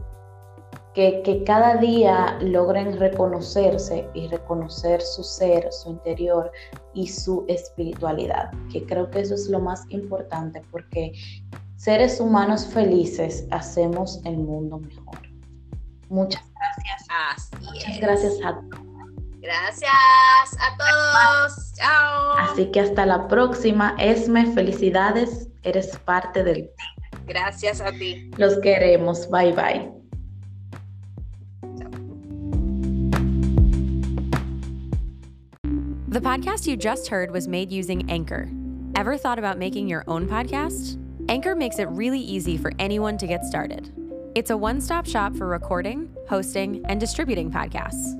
que, 0.96 1.22
que, 1.22 1.44
cada 1.44 1.78
día 1.78 2.38
logren 2.42 2.98
reconocerse 3.00 4.08
y 4.15 4.28
reconocer 4.28 5.02
su 5.02 5.24
ser, 5.24 5.72
su 5.72 5.92
interior 5.92 6.52
y 6.96 7.08
su 7.08 7.46
espiritualidad, 7.48 8.52
que 8.72 8.84
creo 8.86 9.10
que 9.12 9.20
eso 9.20 9.36
es 9.36 9.48
lo 9.50 9.60
más 9.60 9.86
importante 9.89 10.63
porque 10.72 11.13
seres 11.76 12.20
humanos 12.20 12.65
felices 12.65 13.48
hacemos 13.52 14.20
el 14.26 14.38
mundo 14.38 14.80
mejor. 14.80 15.20
Muchas 16.10 16.44
gracias. 16.56 17.08
Así 17.36 17.65
Muchas 17.65 18.00
gracias 18.00 18.34
a 18.44 18.60
todos. 18.70 18.88
Gracias 19.41 20.58
a 20.60 20.78
todos. 20.78 21.73
Chao. 21.73 22.34
Así 22.38 22.71
que 22.71 22.82
hasta 22.82 23.06
la 23.06 23.28
próxima. 23.28 23.95
Esme, 23.97 24.54
felicidades. 24.54 25.47
Eres 25.63 25.97
parte 26.06 26.43
del 26.43 26.69
team. 26.75 27.25
Gracias 27.28 27.80
a 27.82 27.91
ti. 27.91 28.32
Los 28.38 28.58
queremos. 28.60 29.30
Bye 29.30 29.52
bye. 29.54 29.99
The 36.10 36.19
podcast 36.19 36.65
you 36.67 36.75
just 36.75 37.08
heard 37.08 37.32
was 37.32 37.47
made 37.47 37.71
using 37.71 38.10
Anchor. 38.10 38.49
Ever 38.95 39.15
thought 39.15 39.38
about 39.38 39.60
making 39.60 39.88
your 39.88 40.04
own 40.08 40.28
podcast? 40.28 40.97
Anchor 41.30 41.56
makes 41.56 41.78
it 41.78 41.88
really 41.89 42.19
easy 42.19 42.58
for 42.58 42.73
anyone 42.80 43.17
to 43.19 43.28
get 43.28 43.45
started. 43.45 43.93
It's 44.34 44.49
a 44.49 44.58
one 44.58 44.82
stop 44.82 45.06
shop 45.06 45.36
for 45.36 45.45
recording, 45.45 46.10
hosting, 46.28 46.84
and 46.89 46.99
distributing 46.99 47.52
podcasts. 47.52 48.19